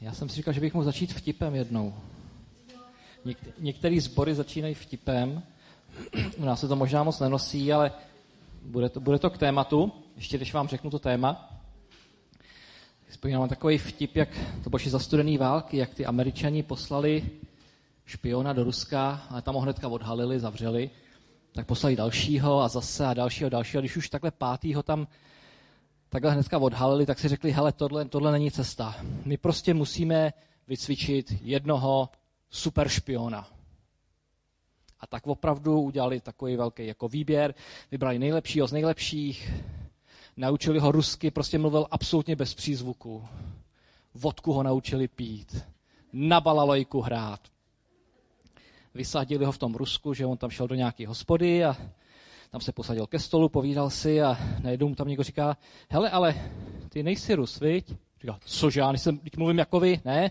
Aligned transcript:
Já 0.00 0.12
jsem 0.12 0.28
si 0.28 0.36
říkal, 0.36 0.54
že 0.54 0.60
bych 0.60 0.74
mohl 0.74 0.84
začít 0.84 1.12
vtipem 1.12 1.54
jednou. 1.54 1.94
Něk- 3.26 3.52
některé 3.58 4.00
sbory 4.00 4.34
začínají 4.34 4.74
vtipem. 4.74 5.42
U 6.36 6.44
nás 6.44 6.60
se 6.60 6.68
to 6.68 6.76
možná 6.76 7.02
moc 7.02 7.20
nenosí, 7.20 7.72
ale 7.72 7.92
bude 8.62 8.88
to, 8.88 9.00
bude 9.00 9.18
to 9.18 9.30
k 9.30 9.38
tématu. 9.38 9.92
Ještě 10.16 10.36
když 10.36 10.54
vám 10.54 10.68
řeknu 10.68 10.90
to 10.90 10.98
téma. 10.98 11.60
Vzpomínám 13.08 13.48
takový 13.48 13.78
vtip, 13.78 14.16
jak 14.16 14.28
to 14.64 14.70
bylo 14.70 14.80
za 14.86 14.98
studený 14.98 15.38
války, 15.38 15.76
jak 15.76 15.94
ty 15.94 16.06
američani 16.06 16.62
poslali 16.62 17.30
špiona 18.06 18.52
do 18.52 18.64
Ruska, 18.64 19.22
ale 19.30 19.42
tam 19.42 19.54
ho 19.54 19.60
hnedka 19.60 19.88
odhalili, 19.88 20.40
zavřeli, 20.40 20.90
tak 21.52 21.66
poslali 21.66 21.96
dalšího 21.96 22.60
a 22.60 22.68
zase 22.68 23.06
a 23.06 23.14
dalšího, 23.14 23.50
dalšího. 23.50 23.80
Když 23.80 23.96
už 23.96 24.08
takhle 24.08 24.30
pátýho 24.30 24.82
tam 24.82 25.06
takhle 26.08 26.32
hnedka 26.32 26.58
odhalili, 26.58 27.06
tak 27.06 27.18
si 27.18 27.28
řekli, 27.28 27.50
hele, 27.50 27.72
tohle, 27.72 28.04
tohle 28.04 28.32
není 28.32 28.50
cesta. 28.50 28.96
My 29.24 29.36
prostě 29.36 29.74
musíme 29.74 30.32
vycvičit 30.68 31.32
jednoho 31.42 32.08
super 32.50 32.88
špiona. 32.88 33.48
A 35.00 35.06
tak 35.06 35.26
opravdu 35.26 35.80
udělali 35.80 36.20
takový 36.20 36.56
velký 36.56 36.86
jako 36.86 37.08
výběr, 37.08 37.54
vybrali 37.90 38.18
nejlepšího 38.18 38.68
z 38.68 38.72
nejlepších, 38.72 39.52
naučili 40.36 40.78
ho 40.78 40.92
rusky, 40.92 41.30
prostě 41.30 41.58
mluvil 41.58 41.86
absolutně 41.90 42.36
bez 42.36 42.54
přízvuku. 42.54 43.28
Vodku 44.14 44.52
ho 44.52 44.62
naučili 44.62 45.08
pít, 45.08 45.64
na 46.12 46.40
balalojku 46.40 47.00
hrát. 47.00 47.40
Vysadili 48.94 49.44
ho 49.44 49.52
v 49.52 49.58
tom 49.58 49.74
Rusku, 49.74 50.14
že 50.14 50.26
on 50.26 50.38
tam 50.38 50.50
šel 50.50 50.68
do 50.68 50.74
nějaké 50.74 51.06
hospody 51.06 51.64
a 51.64 51.76
tam 52.50 52.60
se 52.60 52.72
posadil 52.72 53.06
ke 53.06 53.18
stolu, 53.18 53.48
povídal 53.48 53.90
si 53.90 54.22
a 54.22 54.38
najednou 54.62 54.88
mu 54.88 54.94
tam 54.94 55.08
někdo 55.08 55.22
říká, 55.22 55.56
hele, 55.90 56.10
ale 56.10 56.50
ty 56.88 57.02
nejsi 57.02 57.34
Rus, 57.34 57.60
viď? 57.60 57.94
Říká, 58.20 58.38
cože, 58.44 58.80
já 58.80 58.92
nejsem, 58.92 59.18
teď 59.18 59.36
mluvím 59.36 59.58
jako 59.58 59.80
vy, 59.80 60.00
ne? 60.04 60.30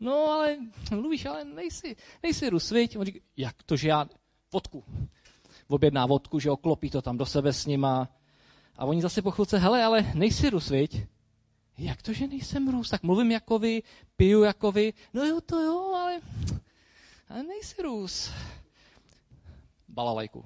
No, 0.00 0.26
ale 0.26 0.56
mluvíš, 0.90 1.26
ale 1.26 1.44
nejsi, 1.44 1.96
nejsi 2.22 2.50
Rus, 2.50 2.70
viď? 2.70 2.98
On 2.98 3.04
říká, 3.04 3.18
jak 3.36 3.62
to, 3.62 3.76
že 3.76 3.88
já, 3.88 4.06
vodku. 4.52 4.84
Objedná 5.68 6.06
vodku, 6.06 6.38
že 6.40 6.50
oklopí 6.50 6.90
to 6.90 7.02
tam 7.02 7.16
do 7.16 7.26
sebe 7.26 7.52
s 7.52 7.66
nima. 7.66 8.08
A 8.76 8.84
oni 8.84 9.02
zase 9.02 9.22
po 9.22 9.30
chvilce, 9.30 9.58
hele, 9.58 9.84
ale 9.84 10.12
nejsi 10.14 10.50
Rus, 10.50 10.70
viď? 10.70 11.00
Jak 11.78 12.02
to, 12.02 12.12
že 12.12 12.26
nejsem 12.26 12.68
Rus? 12.68 12.90
Tak 12.90 13.02
mluvím 13.02 13.30
jako 13.30 13.58
vy, 13.58 13.82
piju 14.16 14.42
jako 14.42 14.72
vy. 14.72 14.92
No 15.14 15.24
jo, 15.24 15.40
to 15.40 15.60
jo, 15.60 15.94
ale, 15.94 16.20
ale 17.28 17.42
nejsi 17.42 17.82
Rus. 17.82 18.30
Balalajku 19.88 20.44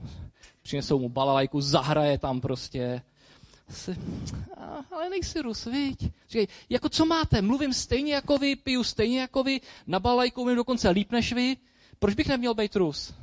přinesou 0.69 0.99
mu 0.99 1.09
balalajku, 1.09 1.61
zahraje 1.61 2.19
tam 2.19 2.41
prostě. 2.41 3.03
Ale 4.91 5.11
nejsi 5.11 5.41
Rus, 5.41 5.65
viď? 5.65 6.13
Říkaj, 6.29 6.47
jako 6.71 6.89
co 6.89 7.07
máte? 7.07 7.43
Mluvím 7.43 7.75
stejně 7.75 8.15
jako 8.15 8.39
vy, 8.39 8.57
piju 8.57 8.85
stejně 8.85 9.21
jako 9.21 9.43
vy, 9.43 9.61
na 9.87 10.01
balalajku 10.01 10.41
mluvím 10.41 10.57
dokonce 10.57 10.91
líp 10.91 11.13
než 11.13 11.33
vy. 11.33 11.57
Proč 11.99 12.15
bych 12.15 12.29
neměl 12.29 12.55
být 12.55 12.77
Rus? 12.77 13.15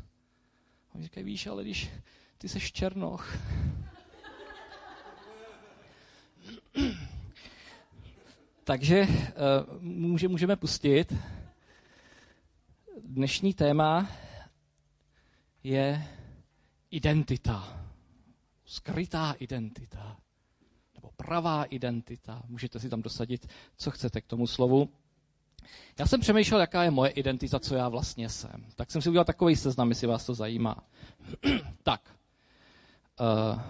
Oni 0.95 1.03
říkají, 1.03 1.25
víš, 1.25 1.47
ale 1.47 1.63
když 1.63 1.89
ty 2.37 2.49
seš 2.49 2.71
černoch. 2.71 3.37
Takže 8.63 9.07
eh, 9.09 9.33
může, 9.79 10.27
můžeme 10.27 10.55
pustit. 10.55 11.13
Dnešní 13.03 13.53
téma 13.53 14.09
je 15.63 16.07
identita. 16.95 17.81
Skrytá 18.65 19.35
identita. 19.39 20.17
Nebo 20.95 21.09
pravá 21.15 21.63
identita. 21.63 22.43
Můžete 22.47 22.79
si 22.79 22.89
tam 22.89 23.01
dosadit, 23.01 23.47
co 23.77 23.91
chcete 23.91 24.21
k 24.21 24.25
tomu 24.25 24.47
slovu. 24.47 24.89
Já 25.99 26.05
jsem 26.07 26.21
přemýšlel, 26.21 26.59
jaká 26.59 26.83
je 26.83 26.91
moje 26.91 27.11
identita, 27.11 27.59
co 27.59 27.75
já 27.75 27.89
vlastně 27.89 28.29
jsem. 28.29 28.65
Tak 28.75 28.91
jsem 28.91 29.01
si 29.01 29.09
udělal 29.09 29.25
takový 29.25 29.55
seznam, 29.55 29.89
jestli 29.89 30.07
vás 30.07 30.25
to 30.25 30.33
zajímá. 30.33 30.83
tak. 31.83 32.11
Uh, 33.19 33.61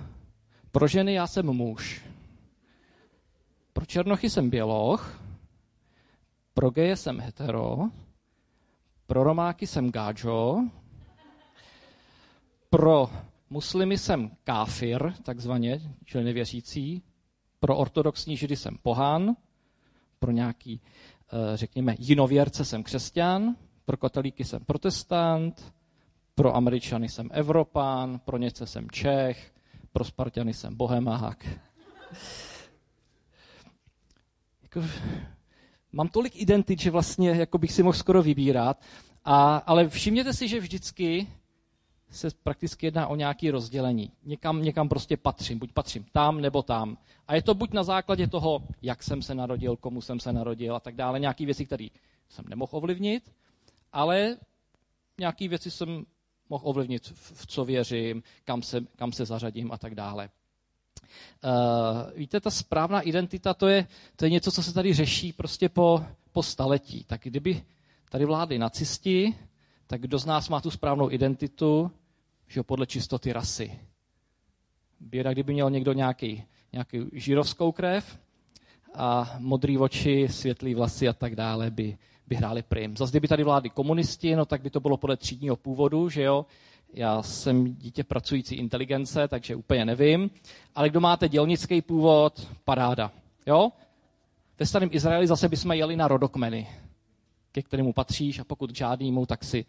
pro 0.71 0.87
ženy 0.87 1.13
já 1.13 1.27
jsem 1.27 1.45
muž. 1.45 2.01
Pro 3.73 3.85
černochy 3.85 4.29
jsem 4.29 4.49
běloch. 4.49 5.21
Pro 6.53 6.69
geje 6.69 6.95
jsem 6.95 7.19
hetero. 7.19 7.77
Pro 9.07 9.23
romáky 9.23 9.67
jsem 9.67 9.91
gáčo 9.91 10.63
pro 12.75 13.09
muslimy 13.49 13.97
jsem 13.97 14.31
káfir, 14.43 15.13
takzvaně, 15.23 15.81
čili 16.05 16.23
nevěřící, 16.23 17.03
pro 17.59 17.77
ortodoxní 17.77 18.37
židy 18.37 18.55
jsem 18.55 18.77
pohán, 18.81 19.35
pro 20.19 20.31
nějaký, 20.31 20.81
eh, 20.81 21.57
řekněme, 21.57 21.95
jinověrce 21.99 22.65
jsem 22.65 22.83
křesťan, 22.83 23.55
pro 23.85 23.97
katolíky 23.97 24.43
jsem 24.43 24.65
protestant, 24.65 25.73
pro 26.35 26.55
američany 26.55 27.09
jsem 27.09 27.29
Evropán, 27.31 28.19
pro 28.19 28.37
něce 28.37 28.67
jsem 28.67 28.89
Čech, 28.89 29.53
pro 29.91 30.03
Spartany 30.03 30.53
jsem 30.53 30.75
bohemák. 30.75 31.47
jako, 34.63 34.83
mám 35.91 36.07
tolik 36.07 36.35
identit, 36.35 36.79
že 36.79 36.91
vlastně 36.91 37.29
jako 37.29 37.57
bych 37.57 37.71
si 37.71 37.83
mohl 37.83 37.97
skoro 37.97 38.23
vybírat, 38.23 38.81
a, 39.25 39.57
ale 39.57 39.89
všimněte 39.89 40.33
si, 40.33 40.47
že 40.47 40.59
vždycky 40.59 41.27
se 42.09 42.27
prakticky 42.43 42.85
jedná 42.85 43.07
o 43.07 43.15
nějaké 43.15 43.51
rozdělení. 43.51 44.11
Někam, 44.23 44.61
někam 44.61 44.89
prostě 44.89 45.17
patřím, 45.17 45.59
buď 45.59 45.71
patřím 45.71 46.05
tam 46.11 46.41
nebo 46.41 46.63
tam. 46.63 46.97
A 47.27 47.35
je 47.35 47.41
to 47.41 47.53
buď 47.53 47.73
na 47.73 47.83
základě 47.83 48.27
toho, 48.27 48.63
jak 48.81 49.03
jsem 49.03 49.21
se 49.21 49.35
narodil, 49.35 49.75
komu 49.75 50.01
jsem 50.01 50.19
se 50.19 50.33
narodil 50.33 50.75
a 50.75 50.79
tak 50.79 50.95
dále, 50.95 51.19
nějaké 51.19 51.45
věci, 51.45 51.65
které 51.65 51.87
jsem 52.29 52.45
nemohl 52.47 52.77
ovlivnit, 52.77 53.31
ale 53.93 54.37
nějaké 55.19 55.47
věci 55.47 55.71
jsem 55.71 56.05
mohl 56.49 56.63
ovlivnit, 56.67 57.07
v 57.15 57.47
co 57.47 57.65
věřím, 57.65 58.23
kam 58.43 58.61
se, 58.61 58.81
kam 58.95 59.11
se 59.11 59.25
zařadím 59.25 59.71
a 59.71 59.77
tak 59.77 59.95
dále. 59.95 60.29
Uh, 61.43 62.17
víte, 62.17 62.41
ta 62.41 62.51
správná 62.51 63.01
identita, 63.01 63.53
to 63.53 63.67
je, 63.67 63.87
to 64.15 64.25
je 64.25 64.31
něco, 64.31 64.51
co 64.51 64.63
se 64.63 64.73
tady 64.73 64.93
řeší 64.93 65.33
prostě 65.33 65.69
po, 65.69 66.05
po 66.31 66.43
staletí. 66.43 67.03
Tak 67.03 67.21
kdyby 67.23 67.63
tady 68.09 68.25
vládli 68.25 68.59
nacisti, 68.59 69.35
tak 69.87 70.01
kdo 70.01 70.19
z 70.19 70.25
nás 70.25 70.49
má 70.49 70.61
tu 70.61 70.71
správnou 70.71 71.11
identitu, 71.11 71.91
že 72.47 72.63
podle 72.63 72.87
čistoty 72.87 73.33
rasy. 73.33 73.79
Běda, 74.99 75.33
kdyby 75.33 75.53
měl 75.53 75.69
někdo 75.69 75.93
nějaký, 75.93 76.43
nějaký 76.73 77.05
žírovskou 77.13 77.71
krev 77.71 78.19
a 78.93 79.35
modrý 79.39 79.77
oči, 79.77 80.27
světlý 80.29 80.75
vlasy 80.75 81.07
a 81.09 81.13
tak 81.13 81.35
dále 81.35 81.71
by, 81.71 81.97
by 82.27 82.35
hráli 82.35 82.61
prim. 82.63 82.97
Zase 82.97 83.11
kdyby 83.11 83.27
tady 83.27 83.43
vládli 83.43 83.69
komunisti, 83.69 84.35
no 84.35 84.45
tak 84.45 84.61
by 84.61 84.69
to 84.69 84.79
bylo 84.79 84.97
podle 84.97 85.17
třídního 85.17 85.55
původu, 85.55 86.09
že 86.09 86.23
jo. 86.23 86.45
Já 86.93 87.21
jsem 87.21 87.75
dítě 87.75 88.03
pracující 88.03 88.55
inteligence, 88.55 89.27
takže 89.27 89.55
úplně 89.55 89.85
nevím. 89.85 90.29
Ale 90.75 90.89
kdo 90.89 90.99
máte 90.99 91.29
dělnický 91.29 91.81
původ, 91.81 92.47
paráda. 92.63 93.11
Jo? 93.45 93.71
Ve 94.59 94.65
starém 94.65 94.89
Izraeli 94.91 95.27
zase 95.27 95.49
bychom 95.49 95.71
jeli 95.71 95.95
na 95.95 96.07
rodokmeny 96.07 96.67
ke 97.55 97.61
kterému 97.61 97.93
patříš 97.93 98.39
a 98.39 98.43
pokud 98.43 98.75
žádnýmu, 98.75 99.25
tak 99.25 99.43
si, 99.43 99.65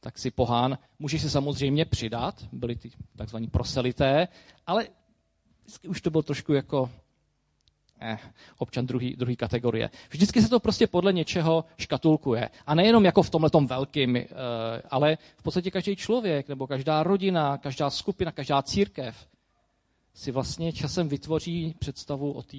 tak 0.00 0.18
si 0.18 0.30
pohán. 0.30 0.78
Můžeš 0.98 1.22
si 1.22 1.30
samozřejmě 1.30 1.84
přidat, 1.84 2.44
byli 2.52 2.76
ty 2.76 2.90
takzvaní 3.16 3.48
proselité, 3.48 4.28
ale 4.66 4.88
vždycky 5.64 5.88
už 5.88 6.00
to 6.00 6.10
bylo 6.10 6.22
trošku 6.22 6.52
jako 6.52 6.90
eh, 8.00 8.18
občan 8.58 8.86
druhý, 8.86 9.16
druhý 9.16 9.36
kategorie. 9.36 9.90
Vždycky 10.10 10.42
se 10.42 10.48
to 10.48 10.60
prostě 10.60 10.86
podle 10.86 11.12
něčeho 11.12 11.64
škatulkuje. 11.78 12.48
A 12.66 12.74
nejenom 12.74 13.04
jako 13.04 13.22
v 13.22 13.30
tomhle 13.30 13.50
velkým, 13.66 14.16
eh, 14.16 14.26
ale 14.90 15.18
v 15.36 15.42
podstatě 15.42 15.70
každý 15.70 15.96
člověk, 15.96 16.48
nebo 16.48 16.66
každá 16.66 17.02
rodina, 17.02 17.58
každá 17.58 17.90
skupina, 17.90 18.32
každá 18.32 18.62
církev 18.62 19.28
si 20.14 20.30
vlastně 20.30 20.72
časem 20.72 21.08
vytvoří 21.08 21.74
představu 21.78 22.32
o 22.32 22.42
té 22.42 22.58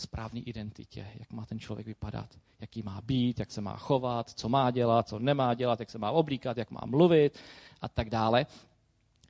správné 0.00 0.40
identitě, 0.40 1.06
jak 1.18 1.32
má 1.32 1.46
ten 1.46 1.58
člověk 1.58 1.86
vypadat, 1.86 2.28
jaký 2.60 2.82
má 2.82 3.00
být, 3.00 3.38
jak 3.38 3.50
se 3.50 3.60
má 3.60 3.76
chovat, 3.76 4.30
co 4.30 4.48
má 4.48 4.70
dělat, 4.70 5.08
co 5.08 5.18
nemá 5.18 5.54
dělat, 5.54 5.80
jak 5.80 5.90
se 5.90 5.98
má 5.98 6.10
oblíkat, 6.10 6.56
jak 6.56 6.70
má 6.70 6.80
mluvit 6.86 7.38
a 7.80 7.88
tak 7.88 8.10
dále. 8.10 8.46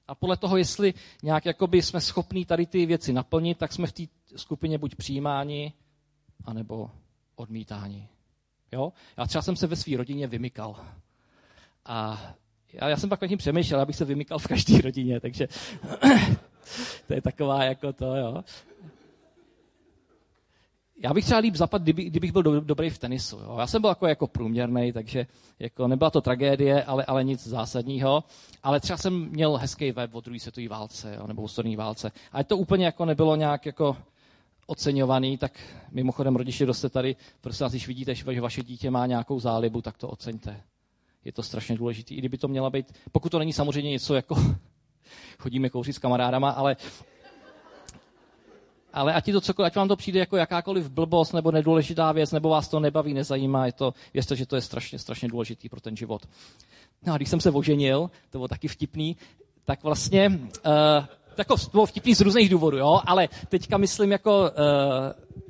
A 0.09 0.15
podle 0.15 0.37
toho, 0.37 0.57
jestli 0.57 0.95
nějak 1.23 1.47
jakoby 1.47 1.83
jsme 1.83 2.01
schopní 2.01 2.45
tady 2.45 2.67
ty 2.67 2.87
věci 2.87 3.13
naplnit, 3.13 3.59
tak 3.59 3.73
jsme 3.73 3.87
v 3.87 3.93
té 3.93 4.03
skupině 4.37 4.79
buď 4.79 4.95
přijímáni, 4.95 5.73
anebo 6.45 6.91
odmítáni. 7.37 8.09
Jo? 8.73 8.93
Já 9.17 9.27
třeba 9.27 9.43
jsem 9.43 9.57
se 9.57 9.67
ve 9.67 9.77
své 9.77 9.97
rodině 9.97 10.27
vymykal. 10.27 10.87
A 11.85 12.21
já, 12.73 12.89
já 12.89 12.97
jsem 12.97 13.09
pak 13.09 13.23
nad 13.23 13.29
tím 13.29 13.39
přemýšlel, 13.39 13.81
abych 13.81 13.97
se 13.97 14.05
vymykal 14.05 14.39
v 14.39 14.47
každé 14.47 14.81
rodině, 14.81 15.21
takže 15.21 15.49
to 17.07 17.15
je 17.15 17.23
taková 17.23 17.65
jako 17.65 17.93
to, 17.93 18.17
jo 18.17 18.45
já 21.03 21.15
bych 21.15 21.25
třeba 21.25 21.41
líp 21.41 21.55
zapad, 21.55 21.83
kdyby, 21.83 22.05
kdybych 22.05 22.33
byl 22.33 22.43
do, 22.43 22.61
dobrý 22.61 22.91
v 22.91 22.99
tenisu. 22.99 23.39
Jo. 23.39 23.57
Já 23.59 23.67
jsem 23.67 23.81
byl 23.81 23.91
jako, 23.91 24.07
jako 24.07 24.27
průměrný, 24.27 24.93
takže 24.93 25.27
jako 25.59 25.89
nebyla 25.89 26.11
to 26.11 26.21
tragédie, 26.21 26.85
ale, 26.85 27.05
ale 27.05 27.25
nic 27.25 27.47
zásadního. 27.47 28.25
Ale 28.63 28.81
třeba 28.81 28.97
jsem 28.97 29.29
měl 29.31 29.57
hezký 29.57 29.93
web 29.93 30.15
o 30.15 30.21
druhé 30.21 30.41
světové 30.41 30.69
válce, 30.69 31.15
jo, 31.19 31.27
nebo 31.27 31.43
o 31.43 31.77
válce. 31.77 32.13
A 32.33 32.45
to 32.45 32.57
úplně 32.57 32.85
jako 32.85 33.05
nebylo 33.05 33.37
nějak 33.37 33.67
jako 33.67 33.97
oceňovaný, 34.67 35.39
tak 35.39 35.61
mimochodem 35.91 36.37
rodiče, 36.37 36.65
kdo 36.65 36.75
tady, 36.91 37.17
prosím 37.41 37.65
vás, 37.65 37.73
když 37.73 37.89
vidíte, 37.89 38.15
že 38.15 38.41
vaše 38.41 38.63
dítě 38.63 38.91
má 38.91 39.07
nějakou 39.07 39.41
zálibu, 39.41 39.83
tak 39.83 39.99
to 39.99 40.09
oceňte. 40.09 40.63
Je 41.25 41.33
to 41.33 41.43
strašně 41.43 41.77
důležité. 41.77 42.15
I 42.15 42.19
kdyby 42.19 42.39
to 42.39 42.49
měla 42.49 42.71
být, 42.71 42.93
pokud 43.13 43.29
to 43.29 43.39
není 43.39 43.53
samozřejmě 43.53 43.91
něco 43.91 44.15
jako 44.15 44.37
chodíme 45.39 45.71
kouřit 45.71 45.97
s 45.97 45.99
kamarádama, 45.99 46.51
ale 46.51 46.77
ale 48.93 49.15
ať, 49.15 49.33
to 49.33 49.41
cokoliv, 49.41 49.67
ať 49.67 49.77
vám 49.77 49.89
to 49.89 49.97
přijde 49.97 50.21
jako 50.21 50.37
jakákoliv 50.37 50.91
blbost 50.91 51.33
nebo 51.33 51.51
nedůležitá 51.51 52.13
věc, 52.13 52.33
nebo 52.33 52.49
vás 52.49 52.69
to 52.69 52.81
nebaví, 52.81 53.15
nezajímá, 53.15 53.67
je 53.67 53.73
to, 53.73 53.95
věřte, 54.15 54.37
že 54.37 54.47
to 54.47 54.57
je 54.57 54.63
strašně, 54.63 54.99
strašně 54.99 55.29
důležitý 55.29 55.69
pro 55.69 55.81
ten 55.81 55.97
život. 55.97 56.27
No 57.07 57.15
a 57.15 57.17
když 57.17 57.29
jsem 57.29 57.41
se 57.41 57.51
oženil, 57.51 58.11
to 58.31 58.39
bylo 58.39 58.49
taky 58.49 58.69
vtipný, 58.69 59.17
tak 59.65 59.83
vlastně, 59.83 60.29
uh, 60.29 61.07
jako 61.39 61.57
bylo 61.73 61.87
vtipný 61.87 62.15
z 62.15 62.21
různých 62.21 62.49
důvodů, 62.49 62.79
jo, 62.79 63.01
ale 63.07 63.29
teďka 63.49 63.77
myslím 63.77 64.13
jako, 64.13 64.41
uh, 64.41 64.47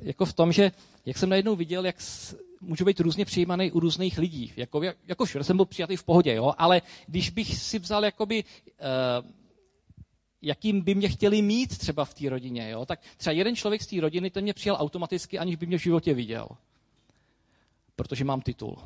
jako 0.01 0.25
v 0.25 0.33
tom, 0.33 0.51
že 0.51 0.71
jak 1.05 1.17
jsem 1.17 1.29
najednou 1.29 1.55
viděl, 1.55 1.85
jak 1.85 2.01
s, 2.01 2.35
můžu 2.61 2.85
být 2.85 2.99
různě 2.99 3.25
přijímaný 3.25 3.71
u 3.71 3.79
různých 3.79 4.17
lidí. 4.17 4.53
Jako, 4.57 4.81
jako 5.07 5.25
že 5.25 5.43
jsem 5.43 5.57
byl 5.57 5.65
přijatý 5.65 5.95
v 5.95 6.03
pohodě, 6.03 6.33
jo, 6.33 6.53
ale 6.57 6.81
když 7.07 7.29
bych 7.29 7.57
si 7.57 7.79
vzal 7.79 8.05
jakoby 8.05 8.43
uh, 8.43 9.29
jakým 10.41 10.81
by 10.81 10.95
mě 10.95 11.09
chtěli 11.09 11.41
mít 11.41 11.77
třeba 11.77 12.05
v 12.05 12.13
té 12.13 12.29
rodině. 12.29 12.69
Jo? 12.69 12.85
Tak 12.85 12.99
třeba 13.17 13.33
jeden 13.33 13.55
člověk 13.55 13.81
z 13.81 13.87
té 13.87 14.01
rodiny, 14.01 14.29
ten 14.29 14.43
mě 14.43 14.53
přijal 14.53 14.77
automaticky, 14.79 15.39
aniž 15.39 15.55
by 15.55 15.65
mě 15.65 15.77
v 15.77 15.81
životě 15.81 16.13
viděl. 16.13 16.47
Protože 17.95 18.25
mám 18.25 18.41
titul. 18.41 18.77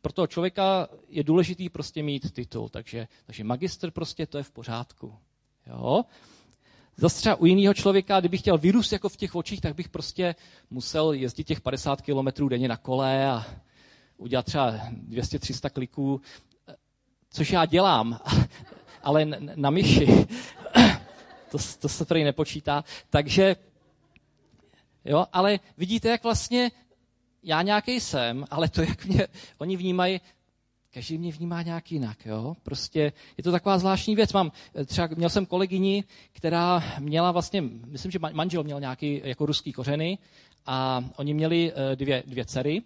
Pro 0.00 0.12
toho 0.12 0.26
člověka 0.26 0.88
je 1.08 1.24
důležitý 1.24 1.68
prostě 1.68 2.02
mít 2.02 2.32
titul, 2.32 2.68
takže, 2.68 3.08
takže 3.26 3.44
magister 3.44 3.90
prostě 3.90 4.26
to 4.26 4.38
je 4.38 4.44
v 4.44 4.50
pořádku. 4.50 5.14
Jo? 5.66 6.04
Zase 6.96 7.16
třeba 7.16 7.34
u 7.34 7.46
jiného 7.46 7.74
člověka, 7.74 8.20
kdybych 8.20 8.40
chtěl 8.40 8.58
vyrůst 8.58 8.92
jako 8.92 9.08
v 9.08 9.16
těch 9.16 9.34
očích, 9.34 9.60
tak 9.60 9.74
bych 9.74 9.88
prostě 9.88 10.34
musel 10.70 11.12
jezdit 11.12 11.44
těch 11.44 11.60
50 11.60 12.00
kilometrů 12.00 12.48
denně 12.48 12.68
na 12.68 12.76
kole 12.76 13.26
a 13.30 13.46
udělat 14.16 14.46
třeba 14.46 14.72
200-300 15.08 15.70
kliků, 15.70 16.20
což 17.30 17.50
já 17.50 17.66
dělám 17.66 18.20
ale 19.02 19.24
na 19.54 19.70
myši. 19.70 20.06
to, 21.50 21.58
to 21.80 21.88
se 21.88 22.04
tady 22.04 22.24
nepočítá. 22.24 22.84
Takže, 23.10 23.56
jo, 25.04 25.26
ale 25.32 25.60
vidíte, 25.78 26.08
jak 26.08 26.22
vlastně 26.22 26.70
já 27.42 27.62
nějaký 27.62 28.00
jsem, 28.00 28.44
ale 28.50 28.68
to, 28.68 28.82
jak 28.82 29.04
mě 29.04 29.26
oni 29.58 29.76
vnímají, 29.76 30.20
každý 30.94 31.18
mě 31.18 31.32
vnímá 31.32 31.62
nějak 31.62 31.92
jinak, 31.92 32.26
jo. 32.26 32.56
Prostě 32.62 33.12
je 33.36 33.44
to 33.44 33.52
taková 33.52 33.78
zvláštní 33.78 34.16
věc. 34.16 34.32
Mám, 34.32 34.52
třeba 34.86 35.08
měl 35.14 35.28
jsem 35.28 35.46
kolegyni, 35.46 36.04
která 36.32 36.84
měla 36.98 37.32
vlastně, 37.32 37.62
myslím, 37.86 38.10
že 38.10 38.18
manžel 38.18 38.64
měl 38.64 38.80
nějaký 38.80 39.20
jako 39.24 39.46
ruský 39.46 39.72
kořeny 39.72 40.18
a 40.66 41.04
oni 41.16 41.34
měli 41.34 41.72
eh, 41.72 41.96
dvě, 41.96 42.22
dvě 42.26 42.44
dcery. 42.44 42.82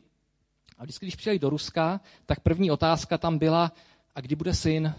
A 0.78 0.82
vždycky, 0.82 1.06
když 1.06 1.16
přijeli 1.16 1.38
do 1.38 1.50
Ruska, 1.50 2.00
tak 2.26 2.40
první 2.40 2.70
otázka 2.70 3.18
tam 3.18 3.38
byla, 3.38 3.72
a 4.14 4.20
kdy 4.20 4.36
bude 4.36 4.54
syn? 4.54 4.94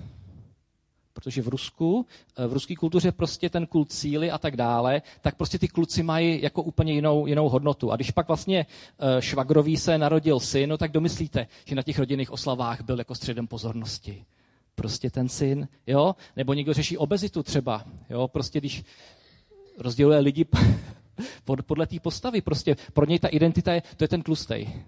Protože 1.18 1.42
v 1.42 1.48
Rusku, 1.48 2.06
eh, 2.38 2.48
v 2.48 2.54
ruské 2.54 2.76
kultuře 2.76 3.12
prostě 3.12 3.50
ten 3.50 3.66
kult 3.68 3.92
síly 3.92 4.32
a 4.32 4.38
tak 4.38 4.56
dále, 4.56 5.02
tak 5.22 5.36
prostě 5.36 5.60
ty 5.60 5.68
kluci 5.68 6.04
mají 6.04 6.42
jako 6.42 6.64
úplně 6.64 6.94
jinou, 6.94 7.28
jinou 7.28 7.50
hodnotu. 7.50 7.92
A 7.92 7.96
když 7.96 8.12
pak 8.12 8.28
vlastně 8.28 8.66
eh, 9.00 9.22
švagrový 9.22 9.78
se 9.78 9.98
narodil 9.98 10.40
syn, 10.40 10.70
no 10.70 10.78
tak 10.78 10.92
domyslíte, 10.92 11.48
že 11.66 11.76
na 11.76 11.84
těch 11.84 12.00
rodinných 12.00 12.32
oslavách 12.32 12.82
byl 12.82 12.98
jako 13.00 13.16
středem 13.16 13.48
pozornosti. 13.48 14.26
Prostě 14.76 15.10
ten 15.10 15.30
syn, 15.30 15.68
jo? 15.88 16.16
Nebo 16.36 16.54
někdo 16.54 16.74
řeší 16.74 16.98
obezitu 16.98 17.44
třeba, 17.44 17.86
jo? 18.10 18.28
Prostě 18.28 18.60
když 18.60 18.84
rozděluje 19.78 20.20
lidi 20.20 20.46
podle 21.66 21.88
té 21.88 22.00
postavy, 22.00 22.42
prostě 22.42 22.76
pro 22.94 23.06
něj 23.06 23.20
ta 23.20 23.28
identita 23.28 23.74
je, 23.74 23.82
to 23.98 24.04
je 24.04 24.08
ten 24.08 24.22
tlustej. 24.22 24.84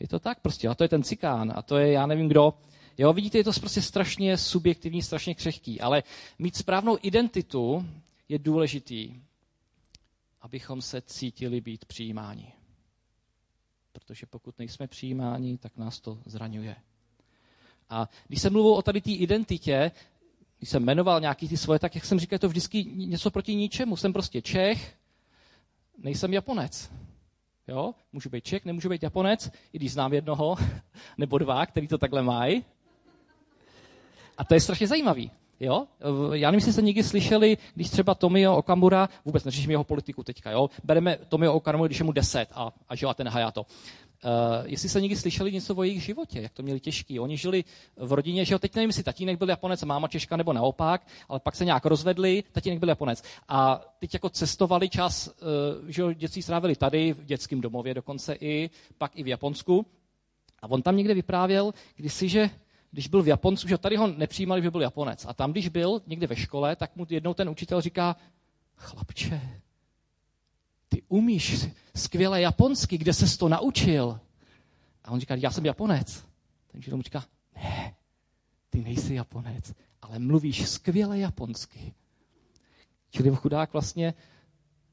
Je 0.00 0.08
to 0.08 0.18
tak 0.18 0.40
prostě, 0.40 0.68
a 0.68 0.74
to 0.74 0.84
je 0.84 0.88
ten 0.88 1.02
cikán, 1.02 1.52
a 1.56 1.62
to 1.62 1.76
je 1.76 1.92
já 1.92 2.06
nevím 2.06 2.28
kdo, 2.28 2.54
Jo, 2.98 3.12
vidíte, 3.12 3.38
je 3.38 3.44
to 3.44 3.52
prostě 3.60 3.82
strašně 3.82 4.38
subjektivní, 4.38 5.02
strašně 5.02 5.34
křehký, 5.34 5.80
ale 5.80 6.02
mít 6.38 6.56
správnou 6.56 6.98
identitu 7.02 7.86
je 8.28 8.38
důležitý, 8.38 9.20
abychom 10.40 10.82
se 10.82 11.00
cítili 11.00 11.60
být 11.60 11.84
přijímáni. 11.84 12.52
Protože 13.92 14.26
pokud 14.26 14.58
nejsme 14.58 14.86
přijímáni, 14.86 15.58
tak 15.58 15.76
nás 15.76 16.00
to 16.00 16.18
zraňuje. 16.26 16.76
A 17.88 18.08
když 18.28 18.42
jsem 18.42 18.52
mluvil 18.52 18.72
o 18.72 18.82
tady 18.82 19.00
té 19.00 19.10
identitě, 19.10 19.90
když 20.58 20.70
jsem 20.70 20.84
jmenoval 20.84 21.20
nějaký 21.20 21.48
ty 21.48 21.56
svoje, 21.56 21.78
tak 21.78 21.94
jak 21.94 22.04
jsem 22.04 22.20
říkal, 22.20 22.34
je 22.34 22.38
to 22.38 22.48
vždycky 22.48 22.84
něco 22.84 23.30
proti 23.30 23.54
ničemu. 23.54 23.96
Jsem 23.96 24.12
prostě 24.12 24.42
Čech, 24.42 24.96
nejsem 25.98 26.32
Japonec. 26.32 26.90
Jo? 27.68 27.94
Můžu 28.12 28.30
být 28.30 28.44
Čech, 28.44 28.64
nemůžu 28.64 28.88
být 28.88 29.02
Japonec, 29.02 29.50
i 29.72 29.78
když 29.78 29.92
znám 29.92 30.12
jednoho 30.12 30.56
nebo 31.18 31.38
dva, 31.38 31.66
který 31.66 31.88
to 31.88 31.98
takhle 31.98 32.22
mají. 32.22 32.64
A 34.38 34.44
to 34.44 34.54
je 34.54 34.60
strašně 34.60 34.86
zajímavý. 34.86 35.30
Jo? 35.60 35.86
Já 36.32 36.50
nevím, 36.50 36.58
jestli 36.58 36.72
jste 36.72 36.82
někdy 36.82 37.02
slyšeli, 37.02 37.58
když 37.74 37.90
třeba 37.90 38.14
Tomio 38.14 38.56
Okamura, 38.56 39.08
vůbec 39.24 39.44
neřeším 39.44 39.70
jeho 39.70 39.84
politiku 39.84 40.22
teďka, 40.22 40.50
jo? 40.50 40.70
bereme 40.84 41.18
Tomio 41.28 41.52
Okamura, 41.52 41.86
když 41.86 41.98
je 41.98 42.04
mu 42.04 42.12
deset 42.12 42.48
a, 42.52 42.72
a 42.88 42.94
žila 42.94 43.14
ten 43.14 43.28
Hayato. 43.28 43.66
Uh, 44.24 44.30
jestli 44.66 44.88
jste 44.88 45.00
někdy 45.00 45.16
slyšeli 45.16 45.52
něco 45.52 45.74
o 45.74 45.82
jejich 45.82 46.02
životě, 46.04 46.40
jak 46.40 46.52
to 46.52 46.62
měli 46.62 46.80
těžký. 46.80 47.20
Oni 47.20 47.36
žili 47.36 47.64
v 47.96 48.12
rodině, 48.12 48.44
že 48.44 48.54
jo, 48.54 48.58
teď 48.58 48.74
nevím, 48.74 48.88
jestli 48.88 49.02
tatínek 49.02 49.38
byl 49.38 49.48
Japonec 49.48 49.82
máma 49.82 50.08
Češka 50.08 50.36
nebo 50.36 50.52
naopak, 50.52 51.06
ale 51.28 51.40
pak 51.40 51.56
se 51.56 51.64
nějak 51.64 51.86
rozvedli, 51.86 52.44
tatínek 52.52 52.78
byl 52.78 52.88
Japonec. 52.88 53.22
A 53.48 53.80
teď 53.98 54.14
jako 54.14 54.28
cestovali 54.28 54.88
čas, 54.88 55.28
uh, 55.28 55.88
že 55.88 56.02
jo, 56.02 56.12
dětství 56.12 56.42
strávili 56.42 56.76
tady, 56.76 57.12
v 57.12 57.24
dětském 57.24 57.60
domově 57.60 57.94
dokonce 57.94 58.36
i, 58.40 58.70
pak 58.98 59.18
i 59.18 59.22
v 59.22 59.28
Japonsku. 59.28 59.86
A 60.62 60.70
on 60.70 60.82
tam 60.82 60.96
někde 60.96 61.14
vyprávěl 61.14 61.74
kdysi, 61.96 62.28
že 62.28 62.50
když 62.94 63.08
byl 63.08 63.22
v 63.22 63.28
Japonsku, 63.28 63.68
že 63.68 63.78
tady 63.78 63.96
ho 63.96 64.06
nepřijímali, 64.06 64.62
že 64.62 64.70
byl 64.70 64.82
Japonec. 64.82 65.26
A 65.28 65.34
tam, 65.34 65.52
když 65.52 65.68
byl 65.68 66.02
někde 66.06 66.26
ve 66.26 66.36
škole, 66.36 66.76
tak 66.76 66.96
mu 66.96 67.06
jednou 67.10 67.34
ten 67.34 67.48
učitel 67.48 67.80
říká, 67.80 68.16
chlapče, 68.76 69.60
ty 70.88 71.02
umíš 71.08 71.66
skvěle 71.94 72.40
japonsky, 72.40 72.98
kde 72.98 73.12
ses 73.12 73.36
to 73.36 73.48
naučil? 73.48 74.20
A 75.04 75.10
on 75.10 75.20
říká, 75.20 75.34
já 75.34 75.50
jsem 75.50 75.66
Japonec. 75.66 76.24
Ten 76.70 76.78
učitel 76.78 76.96
mu 76.96 77.02
říká, 77.02 77.24
ne, 77.56 77.94
ty 78.70 78.82
nejsi 78.82 79.14
Japonec, 79.14 79.74
ale 80.02 80.18
mluvíš 80.18 80.68
skvěle 80.68 81.18
japonsky. 81.18 81.94
Čili 83.10 83.36
chudák 83.36 83.72
vlastně 83.72 84.14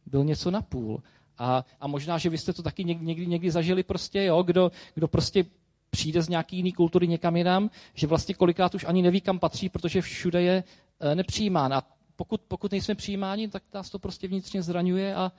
byl 0.05 0.23
něco 0.23 0.51
na 0.51 0.61
půl. 0.61 1.03
A, 1.37 1.65
a 1.79 1.87
možná, 1.87 2.17
že 2.17 2.29
vy 2.29 2.37
jste 2.37 2.53
to 2.53 2.63
taky 2.63 2.83
někdy, 2.83 3.05
někdy, 3.05 3.27
někdy 3.27 3.51
zažili 3.51 3.83
prostě, 3.83 4.23
jo, 4.23 4.43
kdo, 4.43 4.71
kdo 4.93 5.07
prostě 5.07 5.45
přijde 5.91 6.21
z 6.21 6.29
nějaký 6.29 6.55
jiný 6.57 6.73
kultury 6.73 7.07
někam 7.07 7.35
jinam, 7.35 7.69
že 7.93 8.07
vlastně 8.07 8.35
kolikrát 8.35 8.75
už 8.75 8.85
ani 8.87 9.01
neví, 9.01 9.21
kam 9.21 9.39
patří, 9.39 9.69
protože 9.69 10.01
všude 10.01 10.41
je 10.41 10.63
e, 10.99 11.15
nepřijímán. 11.15 11.73
A 11.73 11.83
pokud, 12.15 12.41
pokud 12.47 12.71
nejsme 12.71 12.95
přijímáni, 12.95 13.47
tak 13.47 13.63
nás 13.73 13.89
to 13.89 13.99
prostě 13.99 14.27
vnitřně 14.27 14.61
zraňuje 14.61 15.15
a 15.15 15.31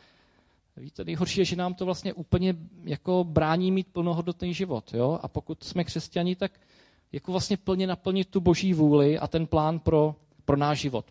víte, 0.77 1.05
nejhorší 1.05 1.41
je, 1.41 1.45
že 1.45 1.57
nám 1.57 1.75
to 1.75 1.85
vlastně 1.85 2.13
úplně 2.13 2.55
jako 2.85 3.25
brání 3.25 3.71
mít 3.71 3.87
plnohodnotný 3.93 4.55
život. 4.55 4.95
Jo? 4.95 5.19
A 5.23 5.29
pokud 5.29 5.65
jsme 5.65 5.85
křesťani, 5.85 6.37
tak 6.37 6.53
jako 7.13 7.33
vlastně 7.33 7.57
plně 7.57 7.87
naplnit 7.87 8.29
tu 8.29 8.41
boží 8.41 8.75
vůli 8.75 9.19
a 9.19 9.27
ten 9.27 9.47
plán 9.47 9.79
pro, 9.79 10.15
pro 10.45 10.57
náš 10.57 10.81
život. 10.81 11.07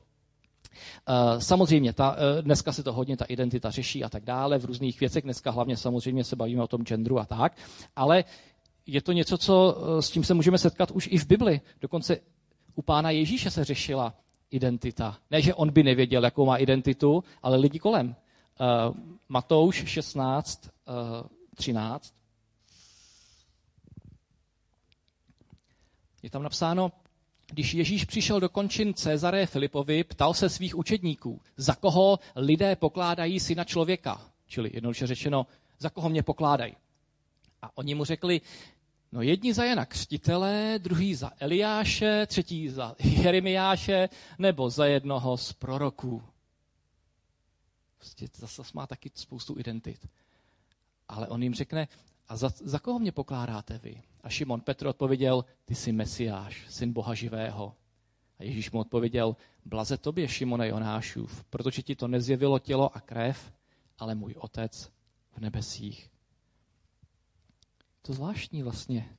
Uh, 1.09 1.39
samozřejmě, 1.39 1.93
ta, 1.93 2.11
uh, 2.11 2.17
dneska 2.41 2.71
se 2.71 2.83
to 2.83 2.93
hodně, 2.93 3.17
ta 3.17 3.25
identita 3.25 3.69
řeší 3.69 4.03
a 4.03 4.09
tak 4.09 4.23
dále, 4.23 4.59
v 4.59 4.65
různých 4.65 4.99
věcech, 4.99 5.23
dneska 5.23 5.51
hlavně 5.51 5.77
samozřejmě 5.77 6.23
se 6.23 6.35
bavíme 6.35 6.63
o 6.63 6.67
tom 6.67 6.83
genderu 6.83 7.19
a 7.19 7.25
tak, 7.25 7.57
ale 7.95 8.23
je 8.85 9.01
to 9.01 9.11
něco, 9.11 9.37
co, 9.37 9.77
eh, 9.77 10.01
s 10.01 10.09
tím 10.09 10.23
se 10.23 10.33
můžeme 10.33 10.57
setkat 10.57 10.91
už 10.91 11.09
i 11.11 11.17
v 11.17 11.27
Bibli. 11.27 11.61
Dokonce 11.81 12.17
u 12.75 12.81
pána 12.81 13.09
Ježíše 13.09 13.51
se 13.51 13.63
řešila 13.63 14.13
identita. 14.51 15.17
Ne, 15.31 15.41
že 15.41 15.53
on 15.53 15.71
by 15.71 15.83
nevěděl, 15.83 16.23
jakou 16.23 16.45
má 16.45 16.57
identitu, 16.57 17.23
ale 17.43 17.57
lidi 17.57 17.79
kolem. 17.79 18.07
Uh, 18.07 18.95
Matouš 19.29 19.83
16, 19.85 20.69
uh, 20.87 21.27
13. 21.55 22.13
Je 26.23 26.29
tam 26.29 26.43
napsáno, 26.43 26.91
když 27.51 27.73
Ježíš 27.73 28.05
přišel 28.05 28.39
do 28.39 28.49
končin 28.49 28.93
Cezaré 28.93 29.45
Filipovi, 29.45 30.03
ptal 30.03 30.33
se 30.33 30.49
svých 30.49 30.77
učedníků, 30.77 31.41
za 31.57 31.75
koho 31.75 32.19
lidé 32.35 32.75
pokládají 32.75 33.39
syna 33.39 33.63
člověka. 33.63 34.21
Čili 34.47 34.71
jednoduše 34.73 35.07
řečeno, 35.07 35.47
za 35.79 35.89
koho 35.89 36.09
mě 36.09 36.23
pokládají. 36.23 36.75
A 37.61 37.77
oni 37.77 37.95
mu 37.95 38.05
řekli, 38.05 38.41
no 39.11 39.21
jedni 39.21 39.53
za 39.53 39.63
Jana 39.63 39.85
Křtitele, 39.85 40.75
druhý 40.77 41.15
za 41.15 41.31
Eliáše, 41.39 42.25
třetí 42.25 42.69
za 42.69 42.95
Jeremiáše, 42.99 44.09
nebo 44.39 44.69
za 44.69 44.85
jednoho 44.85 45.37
z 45.37 45.53
proroků. 45.53 46.23
Prostě 47.97 48.27
zase 48.35 48.61
má 48.73 48.87
taky 48.87 49.11
spoustu 49.15 49.59
identit. 49.59 50.09
Ale 51.07 51.27
on 51.27 51.43
jim 51.43 51.53
řekne, 51.53 51.87
a 52.27 52.37
za, 52.37 52.49
za 52.49 52.79
koho 52.79 52.99
mě 52.99 53.11
pokládáte 53.11 53.77
vy? 53.77 54.01
A 54.23 54.29
Šimon 54.29 54.61
Petr 54.61 54.87
odpověděl, 54.87 55.45
ty 55.65 55.75
jsi 55.75 55.91
Mesiáš, 55.91 56.65
syn 56.69 56.93
Boha 56.93 57.13
živého. 57.13 57.75
A 58.39 58.43
Ježíš 58.43 58.71
mu 58.71 58.79
odpověděl, 58.79 59.35
blaze 59.65 59.97
tobě, 59.97 60.27
Šimone 60.27 60.67
Jonášův, 60.67 61.43
protože 61.43 61.81
ti 61.81 61.95
to 61.95 62.07
nezjevilo 62.07 62.59
tělo 62.59 62.95
a 62.95 62.99
krev, 62.99 63.53
ale 63.97 64.15
můj 64.15 64.35
otec 64.37 64.91
v 65.31 65.37
nebesích. 65.37 66.10
To 68.01 68.13
zvláštní 68.13 68.63
vlastně. 68.63 69.09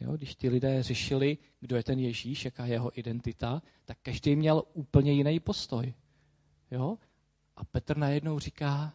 Jo, 0.00 0.12
když 0.12 0.34
ti 0.34 0.48
lidé 0.48 0.82
řešili, 0.82 1.38
kdo 1.60 1.76
je 1.76 1.82
ten 1.82 1.98
Ježíš, 1.98 2.44
jaká 2.44 2.66
je 2.66 2.72
jeho 2.72 2.98
identita, 2.98 3.62
tak 3.84 3.98
každý 4.02 4.36
měl 4.36 4.62
úplně 4.72 5.12
jiný 5.12 5.40
postoj. 5.40 5.94
Jo? 6.70 6.98
A 7.56 7.64
Petr 7.64 7.96
najednou 7.96 8.38
říká, 8.38 8.94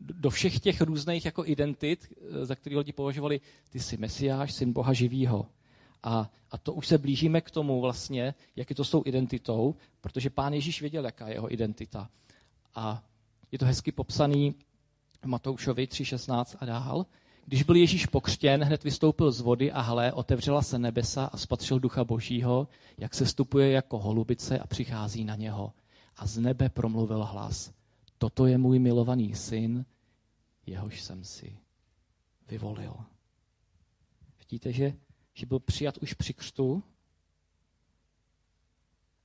do 0.00 0.30
všech 0.30 0.60
těch 0.60 0.80
různých 0.80 1.24
jako 1.24 1.46
identit, 1.46 2.12
za 2.42 2.54
které 2.54 2.78
lidi 2.78 2.92
považovali, 2.92 3.40
ty 3.70 3.80
jsi 3.80 3.96
mesiáš, 3.96 4.52
syn 4.52 4.72
Boha 4.72 4.92
živýho. 4.92 5.46
A, 6.02 6.30
a 6.50 6.58
to 6.58 6.72
už 6.74 6.86
se 6.86 6.98
blížíme 6.98 7.40
k 7.40 7.50
tomu 7.50 7.80
vlastně, 7.80 8.34
jak 8.56 8.70
je 8.70 8.76
to 8.76 8.84
s 8.84 8.90
tou 8.90 9.02
identitou, 9.06 9.74
protože 10.00 10.30
pán 10.30 10.52
Ježíš 10.52 10.80
věděl, 10.80 11.04
jaká 11.04 11.28
je 11.28 11.34
jeho 11.34 11.52
identita. 11.52 12.10
A 12.74 13.04
je 13.52 13.58
to 13.58 13.64
hezky 13.64 13.92
popsaný 13.92 14.54
v 15.22 15.26
Matoušovi 15.26 15.84
3.16 15.84 16.56
a 16.60 16.64
dál. 16.64 17.06
Když 17.48 17.62
byl 17.62 17.76
Ježíš 17.76 18.06
pokřtěn, 18.06 18.64
hned 18.64 18.84
vystoupil 18.84 19.32
z 19.32 19.40
vody 19.40 19.72
a 19.72 19.80
hle, 19.80 20.12
otevřela 20.12 20.62
se 20.62 20.78
nebesa 20.78 21.24
a 21.24 21.36
spatřil 21.36 21.80
ducha 21.80 22.04
božího, 22.04 22.68
jak 22.98 23.14
se 23.14 23.26
stupuje 23.26 23.70
jako 23.70 23.98
holubice 23.98 24.58
a 24.58 24.66
přichází 24.66 25.24
na 25.24 25.36
něho. 25.36 25.72
A 26.16 26.26
z 26.26 26.38
nebe 26.38 26.68
promluvil 26.68 27.24
hlas. 27.24 27.72
Toto 28.18 28.46
je 28.46 28.58
můj 28.58 28.78
milovaný 28.78 29.34
syn, 29.34 29.84
jehož 30.66 31.00
jsem 31.02 31.24
si 31.24 31.58
vyvolil. 32.48 32.96
Vidíte, 34.38 34.72
že, 34.72 34.94
že 35.34 35.46
byl 35.46 35.58
přijat 35.58 35.98
už 35.98 36.14
při 36.14 36.34
křtu 36.34 36.82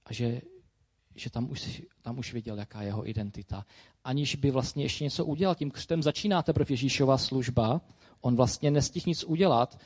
a 0.06 0.13
že, 0.13 0.42
že 1.16 1.30
tam, 1.30 1.51
už, 1.51 1.82
tam 2.01 2.20
už 2.20 2.34
věděl, 2.34 2.60
jaká 2.60 2.82
je 2.82 2.88
jeho 2.88 3.10
identita. 3.10 3.66
Aniž 4.04 4.36
by 4.36 4.51
vlastně 4.51 4.86
ještě 4.86 5.04
něco 5.04 5.25
udělal. 5.25 5.56
Tím 5.56 5.72
křtem 5.72 6.04
začíná 6.04 6.44
teprve 6.44 6.74
Ježíšova 6.74 7.18
služba. 7.18 7.82
On 8.22 8.36
vlastně 8.36 8.72
nestihl 8.72 9.04
nic 9.08 9.24
udělat, 9.24 9.80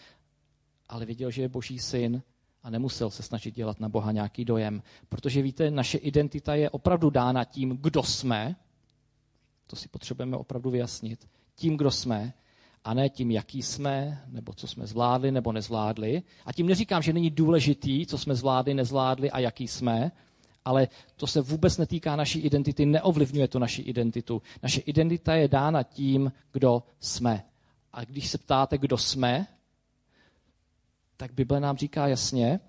ale 0.90 1.06
věděl, 1.06 1.32
že 1.32 1.42
je 1.42 1.50
boží 1.50 1.80
syn 1.80 2.22
a 2.64 2.70
nemusel 2.70 3.10
se 3.10 3.24
snažit 3.24 3.56
dělat 3.56 3.80
na 3.80 3.90
Boha 3.90 4.12
nějaký 4.12 4.46
dojem. 4.46 4.84
Protože 5.10 5.42
víte, 5.42 5.72
naše 5.72 5.98
identita 5.98 6.56
je 6.56 6.70
opravdu 6.70 7.10
dána 7.10 7.44
tím, 7.44 7.78
kdo 7.82 8.04
jsme, 8.04 8.56
to 9.68 9.76
si 9.76 9.88
potřebujeme 9.88 10.38
opravdu 10.38 10.70
vyjasnit. 10.70 11.28
Tím, 11.56 11.78
kdo 11.78 11.92
jsme, 11.92 12.34
a 12.84 12.94
ne 12.94 13.10
tím, 13.10 13.32
jaký 13.32 13.64
jsme, 13.64 14.24
nebo 14.28 14.54
co 14.54 14.68
jsme 14.68 14.88
zvládli 14.88 15.32
nebo 15.32 15.52
nezvládli. 15.52 16.24
A 16.46 16.54
tím 16.54 16.68
neříkám, 16.68 17.02
že 17.02 17.14
není 17.14 17.30
důležitý, 17.30 18.06
co 18.06 18.18
jsme 18.18 18.36
zvládli, 18.36 18.74
nezvládli 18.74 19.32
a 19.32 19.40
jaký 19.40 19.68
jsme, 19.68 20.12
ale 20.66 20.88
to 21.16 21.28
se 21.28 21.42
vůbec 21.42 21.78
netýká 21.78 22.16
naší 22.16 22.40
identity, 22.40 22.86
neovlivňuje 22.86 23.48
to 23.48 23.60
naši 23.60 23.82
identitu. 23.82 24.42
Naše 24.64 24.82
identita 24.82 25.36
je 25.36 25.48
dána 25.48 25.84
tím, 25.84 26.32
kdo 26.52 26.84
jsme. 27.00 27.44
A 27.96 28.04
když 28.04 28.30
se 28.30 28.38
ptáte, 28.38 28.78
kdo 28.78 28.98
jsme, 28.98 29.48
tak 31.18 31.34
Bible 31.34 31.60
nám 31.60 31.78
říká 31.78 32.08
jasně, 32.08 32.60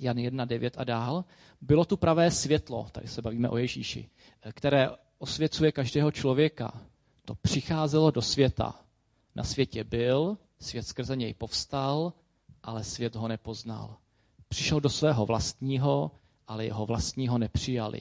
Jan 0.00 0.16
1.9 0.16 0.70
a 0.76 0.84
dál, 0.84 1.24
bylo 1.60 1.84
tu 1.84 1.96
pravé 1.96 2.30
světlo, 2.30 2.88
tady 2.92 3.08
se 3.08 3.22
bavíme 3.22 3.48
o 3.48 3.56
Ježíši, 3.56 4.10
které 4.52 4.88
osvěcuje 5.18 5.72
každého 5.72 6.10
člověka. 6.10 6.82
To 7.24 7.34
přicházelo 7.34 8.10
do 8.10 8.22
světa. 8.22 8.80
Na 9.34 9.44
světě 9.44 9.84
byl, 9.84 10.38
svět 10.58 10.86
skrze 10.86 11.16
něj 11.16 11.34
povstal, 11.34 12.12
ale 12.62 12.84
svět 12.84 13.16
ho 13.16 13.28
nepoznal. 13.28 13.96
Přišel 14.48 14.80
do 14.80 14.88
svého 14.88 15.26
vlastního, 15.26 16.10
ale 16.46 16.64
jeho 16.64 16.86
vlastního 16.86 17.38
nepřijali. 17.38 18.00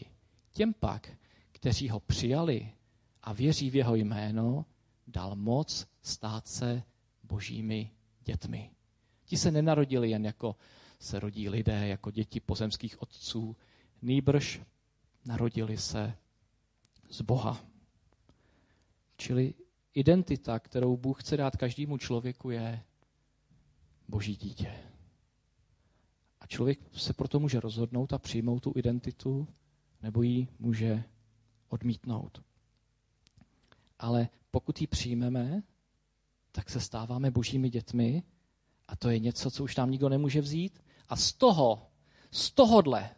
Těm 0.52 0.74
pak, 0.74 1.10
kteří 1.52 1.90
ho 1.90 2.00
přijali 2.00 2.72
a 3.24 3.34
věří 3.34 3.70
v 3.70 3.76
jeho 3.76 3.96
jméno, 3.96 4.66
dal 5.08 5.36
moc 5.36 5.88
stát 6.02 6.48
se 6.48 6.84
božími 7.24 7.92
dětmi. 8.26 8.72
Ti 9.26 9.38
se 9.38 9.52
nenarodili 9.52 10.10
jen 10.10 10.26
jako 10.26 10.56
se 11.00 11.20
rodí 11.20 11.50
lidé, 11.50 11.88
jako 11.88 12.12
děti 12.12 12.40
pozemských 12.40 13.02
otců, 13.02 13.56
nýbrž 14.02 14.62
narodili 15.26 15.78
se 15.78 16.18
z 17.10 17.22
Boha. 17.22 17.66
Čili 19.18 19.54
identita, 19.94 20.60
kterou 20.60 20.98
Bůh 20.98 21.24
chce 21.24 21.38
dát 21.38 21.58
každému 21.58 21.98
člověku, 21.98 22.50
je 22.50 22.84
boží 24.08 24.36
dítě. 24.36 24.74
A 26.40 26.48
člověk 26.48 26.80
se 26.94 27.14
proto 27.14 27.40
může 27.40 27.60
rozhodnout 27.60 28.14
a 28.14 28.18
přijmout 28.18 28.60
tu 28.60 28.74
identitu, 28.76 29.48
nebo 30.02 30.22
ji 30.22 30.48
může 30.60 31.04
odmítnout. 31.70 32.44
Ale 34.00 34.30
pokud 34.54 34.82
ji 34.82 34.88
přijmeme, 34.88 35.64
tak 36.52 36.70
se 36.70 36.80
stáváme 36.80 37.32
božími 37.32 37.70
dětmi 37.70 38.24
a 38.88 38.96
to 38.96 39.10
je 39.10 39.20
něco, 39.20 39.52
co 39.52 39.64
už 39.64 39.76
nám 39.76 39.92
nikdo 39.92 40.10
nemůže 40.10 40.42
vzít. 40.42 40.80
A 41.10 41.16
z 41.16 41.34
toho, 41.34 41.88
z 42.32 42.52
tohodle 42.52 43.10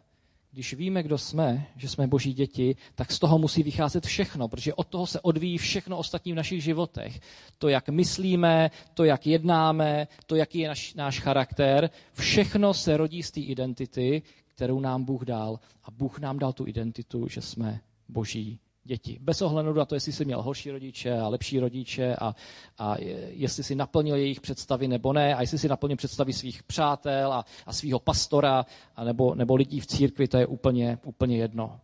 když 0.52 0.74
víme, 0.74 1.02
kdo 1.02 1.18
jsme, 1.18 1.66
že 1.76 1.88
jsme 1.88 2.06
boží 2.06 2.34
děti, 2.34 2.76
tak 2.94 3.12
z 3.12 3.18
toho 3.18 3.38
musí 3.38 3.62
vycházet 3.62 4.06
všechno, 4.06 4.48
protože 4.48 4.74
od 4.74 4.86
toho 4.86 5.06
se 5.06 5.20
odvíjí 5.20 5.58
všechno 5.58 5.98
ostatní 5.98 6.32
v 6.32 6.36
našich 6.36 6.62
životech. 6.62 7.20
To, 7.58 7.68
jak 7.68 7.88
myslíme, 7.88 8.70
to, 8.94 9.04
jak 9.04 9.26
jednáme, 9.26 10.08
to, 10.26 10.36
jaký 10.36 10.58
je 10.58 10.68
naš, 10.68 10.94
náš 10.94 11.20
charakter, 11.20 11.90
všechno 12.12 12.74
se 12.74 12.96
rodí 12.96 13.22
z 13.22 13.30
té 13.30 13.40
identity, 13.40 14.22
kterou 14.46 14.80
nám 14.80 15.04
Bůh 15.04 15.24
dal. 15.24 15.60
A 15.84 15.90
Bůh 15.90 16.18
nám 16.18 16.38
dal 16.38 16.52
tu 16.52 16.66
identitu, 16.66 17.28
že 17.28 17.40
jsme 17.40 17.80
boží 18.08 18.60
děti. 18.86 19.18
Bez 19.20 19.42
ohledu 19.42 19.74
na 19.74 19.84
to, 19.84 19.94
jestli 19.94 20.12
jsi 20.12 20.24
měl 20.24 20.42
horší 20.42 20.70
rodiče 20.70 21.18
a 21.18 21.28
lepší 21.28 21.60
rodiče 21.60 22.16
a, 22.16 22.34
a 22.78 22.96
jestli 23.28 23.64
si 23.64 23.74
naplnil 23.74 24.16
jejich 24.16 24.40
představy 24.40 24.88
nebo 24.88 25.12
ne 25.12 25.34
a 25.34 25.40
jestli 25.40 25.58
si 25.58 25.68
naplnil 25.68 25.96
představy 25.96 26.32
svých 26.32 26.62
přátel 26.62 27.32
a, 27.32 27.44
a 27.66 27.72
svého 27.72 27.98
pastora 27.98 28.66
a 28.96 29.04
nebo, 29.04 29.34
nebo 29.34 29.56
lidí 29.56 29.80
v 29.80 29.86
církvi, 29.86 30.28
to 30.28 30.38
je 30.38 30.46
úplně, 30.46 30.98
úplně 31.04 31.36
jedno. 31.36 31.80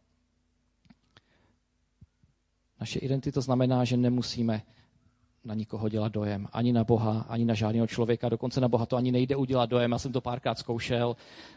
Naše 2.81 2.99
identita 2.99 3.41
znamená, 3.41 3.85
že 3.85 3.97
nemusíme 3.97 4.63
na 5.45 5.55
nikoho 5.55 5.89
dělat 5.89 6.13
dojem. 6.13 6.49
Ani 6.53 6.73
na 6.73 6.85
Boha, 6.85 7.27
ani 7.29 7.45
na 7.45 7.55
žádného 7.55 7.87
člověka. 7.87 8.29
Dokonce 8.29 8.61
na 8.61 8.69
Boha 8.69 8.87
to 8.87 8.97
ani 8.97 9.13
nejde 9.13 9.37
udělat 9.37 9.71
dojem. 9.71 9.93
Já 9.93 9.99
jsem 9.99 10.13
to 10.13 10.21
párkrát 10.21 10.59
zkoušel. 10.59 11.17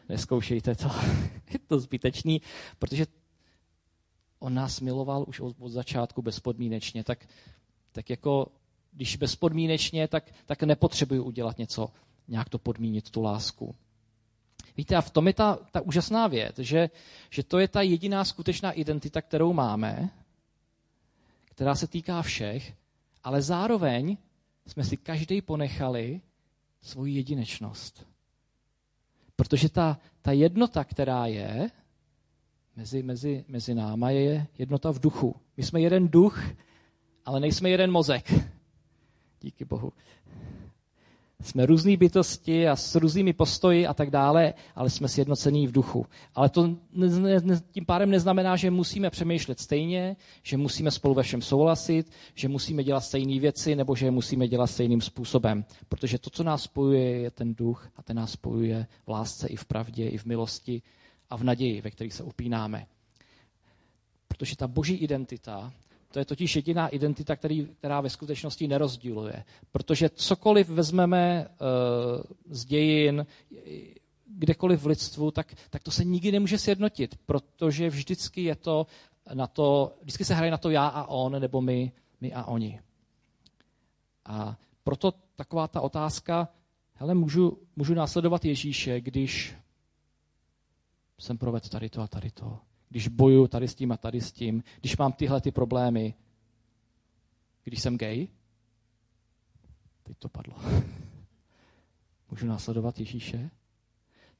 Neskoušejte 0.10 0.76
to. 0.76 0.88
je 1.54 1.60
to 1.68 1.80
zbytečný, 1.80 2.42
protože 2.80 3.06
on 4.40 4.54
nás 4.54 4.82
miloval 4.82 5.26
už 5.28 5.40
od, 5.40 5.56
od 5.60 5.70
začátku 5.70 6.22
bezpodmínečně, 6.22 7.04
tak, 7.04 7.28
tak 7.92 8.10
jako 8.10 8.48
když 8.92 9.16
bezpodmínečně, 9.16 10.08
tak, 10.08 10.32
tak 10.46 10.64
nepotřebuji 10.64 11.22
udělat 11.22 11.58
něco, 11.58 11.90
nějak 12.28 12.50
to 12.50 12.60
podmínit, 12.60 13.10
tu 13.10 13.22
lásku. 13.22 13.76
Víte, 14.78 14.96
a 14.96 15.02
v 15.02 15.10
tom 15.10 15.28
je 15.28 15.34
ta, 15.34 15.56
ta 15.72 15.82
úžasná 15.82 16.28
věc, 16.28 16.60
že, 16.60 16.90
že 17.30 17.44
to 17.44 17.60
je 17.60 17.68
ta 17.68 17.82
jediná 17.82 18.26
skutečná 18.26 18.72
identita, 18.72 19.22
kterou 19.22 19.54
máme, 19.54 20.10
která 21.46 21.76
se 21.76 21.88
týká 21.88 22.22
všech, 22.22 22.74
ale 23.24 23.42
zároveň 23.42 24.18
jsme 24.68 24.84
si 24.84 24.98
každý 24.98 25.42
ponechali 25.42 26.22
svoji 26.82 27.16
jedinečnost. 27.16 28.08
Protože 29.36 29.70
ta, 29.70 30.00
ta 30.22 30.32
jednota, 30.32 30.84
která 30.84 31.26
je, 31.26 31.72
mezi, 32.76 33.04
mezi, 33.04 33.46
mezi 33.48 33.76
náma 33.76 34.10
je 34.10 34.48
jednota 34.58 34.92
v 34.92 35.00
duchu. 35.00 35.36
My 35.58 35.64
jsme 35.64 35.82
jeden 35.82 36.08
duch, 36.08 36.44
ale 37.26 37.40
nejsme 37.40 37.70
jeden 37.70 37.92
mozek. 37.92 38.34
Díky 39.42 39.66
Bohu. 39.66 39.94
Jsme 41.42 41.66
různé 41.66 41.98
bytosti 41.98 42.68
a 42.68 42.76
s 42.76 42.96
různými 42.96 43.34
postoji 43.34 43.88
a 43.88 43.94
tak 43.94 44.10
dále, 44.10 44.54
ale 44.76 44.90
jsme 44.90 45.08
sjednocení 45.08 45.68
v 45.68 45.72
duchu. 45.72 46.06
Ale 46.36 46.50
to 46.50 46.68
ne, 46.94 47.40
ne, 47.42 47.62
tím 47.72 47.86
pádem 47.86 48.10
neznamená, 48.10 48.56
že 48.56 48.72
musíme 48.72 49.10
přemýšlet 49.10 49.60
stejně, 49.60 50.16
že 50.44 50.58
musíme 50.58 50.92
spolu 50.92 51.14
ve 51.14 51.24
všem 51.24 51.42
souhlasit, 51.42 52.12
že 52.36 52.48
musíme 52.48 52.84
dělat 52.84 53.02
stejné 53.02 53.40
věci 53.40 53.76
nebo 53.76 53.96
že 53.96 54.06
je 54.06 54.12
musíme 54.12 54.48
dělat 54.48 54.68
stejným 54.68 55.02
způsobem. 55.02 55.66
Protože 55.90 56.20
to, 56.20 56.30
co 56.30 56.44
nás 56.44 56.64
spojuje, 56.64 57.20
je 57.20 57.32
ten 57.32 57.56
duch 57.56 57.90
a 57.96 58.04
ten 58.04 58.18
nás 58.18 58.32
spojuje 58.32 58.88
v 59.06 59.10
lásce 59.10 59.48
i 59.48 59.56
v 59.56 59.66
pravdě, 59.66 60.08
i 60.08 60.18
v 60.18 60.26
milosti 60.26 60.82
a 61.30 61.38
v 61.38 61.44
naději, 61.44 61.82
ve 61.82 61.92
kterých 61.92 62.14
se 62.14 62.24
upínáme. 62.24 62.88
Protože 64.28 64.56
ta 64.56 64.68
boží 64.68 64.96
identita, 64.96 65.74
to 66.12 66.20
je 66.20 66.26
totiž 66.26 66.56
jediná 66.56 66.88
identita, 66.88 67.36
který, 67.36 67.68
která 67.78 68.02
ve 68.02 68.10
skutečnosti 68.10 68.68
nerozdíluje. 68.68 69.44
Protože 69.72 70.10
cokoliv 70.10 70.70
vezmeme 70.70 71.48
uh, 71.48 72.24
z 72.50 72.66
dějin, 72.66 73.26
kdekoliv 74.28 74.82
v 74.82 74.86
lidstvu, 74.86 75.32
tak, 75.32 75.54
tak 75.70 75.84
to 75.84 75.92
se 75.92 76.04
nikdy 76.04 76.32
nemůže 76.32 76.58
sjednotit, 76.58 77.20
protože 77.26 77.90
vždycky 77.90 78.44
je 78.44 78.56
to 78.56 78.88
na 79.34 79.48
to, 79.48 79.96
vždycky 80.02 80.26
se 80.26 80.34
hraje 80.34 80.52
na 80.52 80.58
to 80.58 80.70
já 80.70 80.88
a 80.88 81.08
on, 81.08 81.42
nebo 81.42 81.62
my, 81.62 81.92
my 82.22 82.34
a 82.34 82.46
oni. 82.46 82.80
A 84.26 84.58
proto 84.84 85.14
taková 85.36 85.68
ta 85.68 85.82
otázka, 85.82 86.48
hele, 86.94 87.14
můžu, 87.14 87.58
můžu 87.76 87.94
následovat 87.94 88.46
Ježíše, 88.46 89.02
když 89.02 89.56
jsem 91.20 91.38
provedl 91.38 91.70
tady 91.70 91.90
to 91.90 92.02
a 92.02 92.08
tady 92.08 92.32
to. 92.32 92.60
Když 92.90 93.08
boju 93.08 93.48
tady 93.48 93.68
s 93.68 93.76
tím 93.76 93.92
a 93.92 93.98
tady 93.98 94.22
s 94.22 94.32
tím, 94.32 94.64
když 94.80 94.98
mám 94.98 95.14
tyhle 95.14 95.42
ty 95.42 95.52
problémy, 95.52 96.14
když 97.64 97.82
jsem 97.82 97.98
gay, 97.98 98.28
teď 100.04 100.18
to 100.18 100.30
padlo. 100.30 100.56
Můžu 102.32 102.46
následovat 102.46 103.00
Ježíše? 103.00 103.50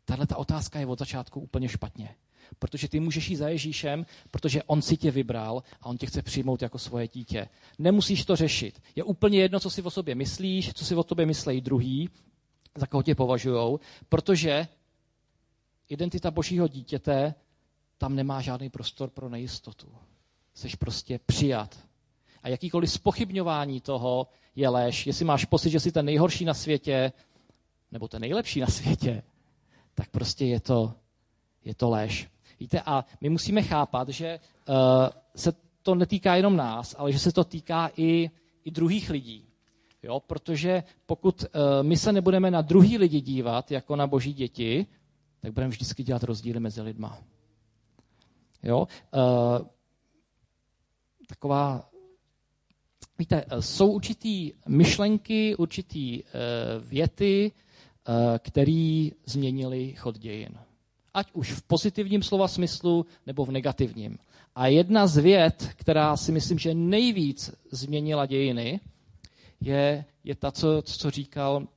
Tahle 0.06 0.28
ta 0.28 0.38
otázka 0.38 0.80
je 0.80 0.86
od 0.86 1.00
začátku 1.00 1.40
úplně 1.40 1.70
špatně. 1.70 2.16
Protože 2.60 2.88
ty 2.88 3.00
můžeš 3.00 3.30
jít 3.30 3.36
za 3.36 3.50
Ježíšem, 3.50 4.06
protože 4.32 4.64
on 4.64 4.82
si 4.82 4.98
tě 4.98 5.12
vybral 5.12 5.64
a 5.82 5.86
on 5.86 5.98
tě 5.98 6.06
chce 6.06 6.22
přijmout 6.22 6.62
jako 6.62 6.80
svoje 6.80 7.08
dítě. 7.08 7.50
Nemusíš 7.80 8.26
to 8.26 8.36
řešit. 8.36 8.82
Je 8.96 9.04
úplně 9.04 9.40
jedno, 9.40 9.60
co 9.60 9.70
si 9.70 9.82
o 9.82 9.92
sobě 9.92 10.16
myslíš, 10.16 10.74
co 10.74 10.86
si 10.86 10.96
o 10.96 11.04
tobě 11.04 11.26
myslejí 11.26 11.62
druhý, 11.62 12.10
za 12.76 12.88
koho 12.88 13.04
tě 13.04 13.16
považují, 13.16 13.78
protože 14.10 14.68
identita 15.90 16.32
božího 16.32 16.68
dítěte 16.68 17.36
tam 17.98 18.16
nemá 18.16 18.42
žádný 18.42 18.70
prostor 18.70 19.10
pro 19.10 19.30
nejistotu. 19.30 19.88
Jsi 20.54 20.78
prostě 20.80 21.20
přijat. 21.26 21.80
A 22.44 22.50
jakýkoliv 22.50 22.92
spochybňování 22.92 23.82
toho 23.82 24.28
je 24.56 24.70
lež. 24.70 25.08
Jestli 25.08 25.26
máš 25.26 25.46
pocit, 25.46 25.70
že 25.70 25.80
jsi 25.80 25.92
ten 25.92 26.06
nejhorší 26.06 26.46
na 26.46 26.54
světě, 26.54 27.12
nebo 27.92 28.08
ten 28.08 28.22
nejlepší 28.22 28.60
na 28.60 28.68
světě, 28.68 29.24
tak 29.94 30.10
prostě 30.10 30.46
je 30.46 30.60
to, 30.60 30.94
je 31.66 31.76
to 31.76 31.90
lež. 31.90 32.30
Víte, 32.60 32.82
a 32.86 33.06
my 33.22 33.30
musíme 33.30 33.62
chápat, 33.64 34.10
že 34.10 34.40
uh, 34.70 34.76
se 35.36 35.54
to 35.84 35.96
netýká 35.96 36.36
jenom 36.36 36.56
nás, 36.56 36.96
ale 36.98 37.12
že 37.12 37.20
se 37.20 37.32
to 37.32 37.44
týká 37.44 37.90
i, 37.98 38.32
i 38.64 38.72
druhých 38.72 39.10
lidí. 39.10 39.46
Jo? 40.04 40.20
Protože 40.20 40.84
pokud 41.06 41.44
uh, 41.44 41.48
my 41.82 41.98
se 41.98 42.12
nebudeme 42.12 42.52
na 42.52 42.62
druhý 42.62 42.98
lidi 42.98 43.22
dívat 43.22 43.72
jako 43.72 43.96
na 43.96 44.08
boží 44.08 44.34
děti, 44.34 44.88
tak 45.46 45.54
budeme 45.54 45.70
vždycky 45.70 46.04
dělat 46.04 46.24
rozdíly 46.24 46.60
mezi 46.60 46.82
lidma. 46.82 47.18
Jo? 48.64 48.88
Uh, 49.14 49.68
taková, 51.28 51.90
víte, 53.20 53.46
jsou 53.60 53.92
určitý 53.92 54.52
myšlenky, 54.68 55.56
určitý 55.56 56.24
uh, 56.24 56.30
věty, 56.88 57.52
které 58.40 59.10
změnily 59.26 59.94
chod 59.94 60.18
dějin. 60.18 60.50
Ať 61.14 61.32
už 61.34 61.52
v 61.52 61.62
pozitivním 61.62 62.24
slova 62.24 62.48
smyslu, 62.48 63.06
nebo 63.26 63.46
v 63.46 63.52
negativním. 63.52 64.18
A 64.56 64.68
jedna 64.68 65.08
z 65.08 65.18
věd, 65.18 65.70
která 65.76 66.18
si 66.18 66.32
myslím, 66.32 66.60
že 66.60 66.74
nejvíc 66.74 67.52
změnila 67.72 68.26
dějiny, 68.26 68.80
je, 69.62 70.06
je 70.24 70.36
ta, 70.36 70.52
co, 70.52 70.82
co 70.82 71.12
říkal 71.12 71.68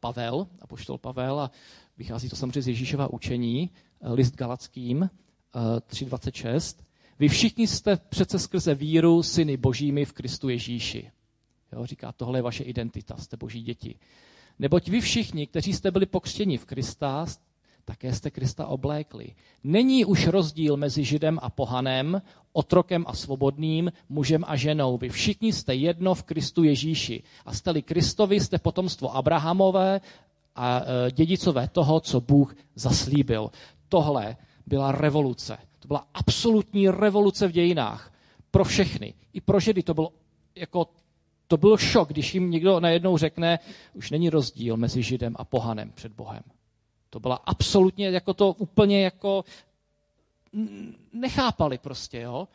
Pavel, 0.00 0.46
apoštol 0.60 0.98
Pavel, 0.98 1.40
a 1.40 1.50
vychází 2.02 2.28
to 2.28 2.36
samozřejmě 2.36 2.62
z 2.62 2.68
Ježíšova 2.68 3.12
učení, 3.12 3.70
uh, 4.00 4.12
list 4.12 4.36
Galackým 4.36 4.98
uh, 4.98 5.08
3.26. 5.90 6.82
Vy 7.18 7.28
všichni 7.28 7.66
jste 7.66 7.96
přece 7.96 8.38
skrze 8.38 8.74
víru 8.74 9.22
syny 9.22 9.56
božími 9.56 10.04
v 10.04 10.12
Kristu 10.12 10.48
Ježíši. 10.48 11.10
Jo, 11.72 11.86
říká, 11.86 12.12
tohle 12.12 12.38
je 12.38 12.42
vaše 12.42 12.64
identita, 12.64 13.16
jste 13.16 13.36
boží 13.36 13.62
děti. 13.62 13.98
Neboť 14.58 14.88
vy 14.88 15.00
všichni, 15.00 15.46
kteří 15.46 15.72
jste 15.72 15.90
byli 15.90 16.06
pokřtěni 16.06 16.58
v 16.58 16.64
Krista, 16.64 17.26
také 17.84 18.14
jste 18.14 18.30
Krista 18.30 18.66
oblékli. 18.66 19.34
Není 19.64 20.04
už 20.04 20.26
rozdíl 20.26 20.76
mezi 20.76 21.04
Židem 21.04 21.38
a 21.42 21.50
pohanem, 21.50 22.22
otrokem 22.52 23.04
a 23.08 23.14
svobodným, 23.14 23.92
mužem 24.08 24.44
a 24.46 24.56
ženou. 24.56 24.98
Vy 24.98 25.08
všichni 25.08 25.52
jste 25.52 25.74
jedno 25.74 26.14
v 26.14 26.22
Kristu 26.22 26.64
Ježíši. 26.64 27.22
A 27.46 27.54
jste-li 27.54 27.82
Kristovi, 27.82 28.40
jste 28.40 28.58
potomstvo 28.58 29.16
Abrahamové 29.16 30.00
a 30.56 30.80
e, 30.80 31.10
dědicové 31.10 31.68
toho, 31.68 32.00
co 32.00 32.20
Bůh 32.20 32.54
zaslíbil. 32.74 33.50
Tohle 33.88 34.36
byla 34.66 34.92
revoluce. 34.92 35.58
To 35.78 35.88
byla 35.88 36.06
absolutní 36.14 36.88
revoluce 36.88 37.48
v 37.48 37.52
dějinách. 37.52 38.12
Pro 38.50 38.64
všechny. 38.64 39.14
I 39.32 39.40
pro 39.40 39.60
Židy 39.60 39.82
to 39.82 39.94
bylo 39.94 40.12
jako 40.54 40.88
to 41.52 41.56
byl 41.56 41.76
šok, 41.76 42.08
když 42.08 42.34
jim 42.34 42.50
někdo 42.50 42.80
najednou 42.80 43.18
řekne, 43.18 43.58
už 43.94 44.10
není 44.10 44.30
rozdíl 44.30 44.76
mezi 44.76 45.02
Židem 45.02 45.34
a 45.38 45.44
pohanem 45.44 45.92
před 45.94 46.12
Bohem. 46.12 46.42
To 47.10 47.20
byla 47.20 47.36
absolutně 47.44 48.10
jako 48.10 48.34
to 48.34 48.52
úplně 48.52 49.04
jako 49.04 49.44
nechápali 51.12 51.78
prostě, 51.78 52.20
jo. 52.20 52.48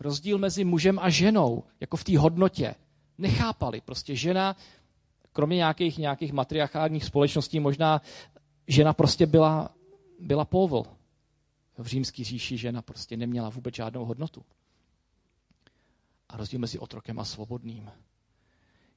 Rozdíl 0.00 0.38
mezi 0.38 0.64
mužem 0.64 0.98
a 0.98 1.10
ženou, 1.10 1.64
jako 1.80 1.96
v 1.96 2.04
té 2.04 2.18
hodnotě. 2.18 2.74
Nechápali. 3.18 3.80
Prostě 3.80 4.16
žena, 4.16 4.56
kromě 5.32 5.56
nějakých, 5.56 5.98
nějakých 5.98 6.32
matriarchálních 6.32 7.04
společností, 7.04 7.60
možná 7.60 8.02
žena 8.68 8.92
prostě 8.92 9.26
byla, 9.26 9.74
byla 10.18 10.44
povol. 10.44 10.86
V 11.78 11.86
římský 11.86 12.24
říši 12.24 12.58
žena 12.58 12.82
prostě 12.82 13.16
neměla 13.16 13.48
vůbec 13.48 13.74
žádnou 13.74 14.04
hodnotu. 14.04 14.44
A 16.28 16.36
rozdíl 16.36 16.60
mezi 16.60 16.78
otrokem 16.78 17.18
a 17.18 17.24
svobodným. 17.24 17.90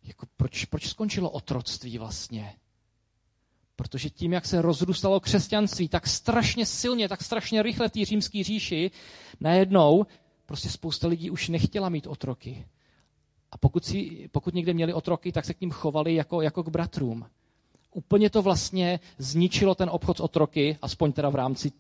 Jako 0.04 0.26
proč, 0.38 0.66
proč 0.66 0.90
skončilo 0.90 1.30
otroctví 1.30 1.98
vlastně? 1.98 2.56
Protože 3.76 4.10
tím, 4.10 4.34
jak 4.34 4.46
se 4.46 4.62
rozrůstalo 4.62 5.20
křesťanství 5.20 5.90
tak 5.90 6.08
strašně 6.08 6.66
silně, 6.66 7.10
tak 7.10 7.24
strašně 7.24 7.64
rychle 7.64 7.90
v 7.90 7.92
té 7.92 8.06
římské 8.06 8.44
říši, 8.44 8.92
najednou 9.40 10.06
prostě 10.46 10.70
spousta 10.70 11.08
lidí 11.08 11.30
už 11.30 11.50
nechtěla 11.50 11.90
mít 11.90 12.08
otroky. 12.08 12.66
A 13.56 13.58
pokud, 13.58 13.86
si, 13.86 14.30
pokud 14.32 14.54
někde 14.54 14.74
měli 14.74 14.94
otroky, 14.94 15.32
tak 15.32 15.46
se 15.46 15.54
k 15.54 15.62
ním 15.62 15.72
chovali 15.72 16.16
jako, 16.16 16.42
jako 16.42 16.64
k 16.64 16.70
bratrům. 16.70 17.26
Úplně 17.94 18.30
to 18.30 18.42
vlastně 18.42 19.00
zničilo 19.18 19.76
ten 19.76 19.90
obchod 19.90 20.18
s 20.18 20.20
otroky, 20.20 20.78
aspoň 20.82 21.12
teda 21.12 21.30
v 21.30 21.36
rámci 21.36 21.72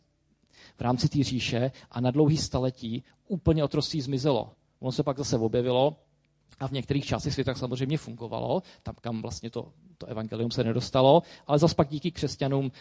v 0.77 0.81
rámci 0.81 1.09
té 1.09 1.23
říše 1.23 1.71
a 1.91 2.01
na 2.01 2.11
dlouhý 2.11 2.37
staletí 2.37 3.03
úplně 3.27 3.63
otroctví 3.63 4.01
zmizelo. 4.01 4.51
Ono 4.79 4.91
se 4.91 5.03
pak 5.03 5.17
zase 5.17 5.37
objevilo 5.37 5.95
a 6.59 6.67
v 6.67 6.71
některých 6.71 7.05
částech 7.05 7.33
světa 7.33 7.53
samozřejmě 7.55 7.97
fungovalo, 7.97 8.63
tam, 8.83 8.95
kam 9.01 9.21
vlastně 9.21 9.49
to, 9.49 9.71
to 9.97 10.05
evangelium 10.05 10.51
se 10.51 10.63
nedostalo, 10.63 11.21
ale 11.47 11.59
zase 11.59 11.75
pak 11.75 11.89
díky 11.89 12.11
křesťanům 12.11 12.65
uh, 12.65 12.71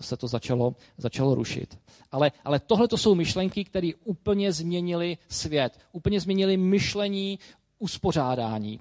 se 0.00 0.16
to 0.16 0.28
začalo, 0.28 0.74
začalo 0.98 1.34
rušit. 1.34 1.78
Ale, 2.12 2.32
ale 2.44 2.60
tohle 2.60 2.88
to 2.88 2.96
jsou 2.98 3.14
myšlenky, 3.14 3.64
které 3.64 3.90
úplně 4.04 4.52
změnily 4.52 5.18
svět, 5.28 5.78
úplně 5.92 6.20
změnily 6.20 6.56
myšlení, 6.56 7.38
uspořádání. 7.80 8.78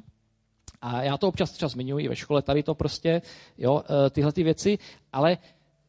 A 0.81 1.03
já 1.03 1.17
to 1.17 1.27
občas 1.27 1.51
třeba 1.51 1.69
zmiňuji 1.69 2.05
i 2.05 2.07
ve 2.07 2.15
škole, 2.15 2.41
tady 2.41 2.63
to 2.63 2.75
prostě, 2.75 3.21
jo, 3.57 3.73
uh, 3.73 3.81
tyhle 4.11 4.31
ty 4.31 4.43
věci, 4.43 4.77
ale 5.13 5.37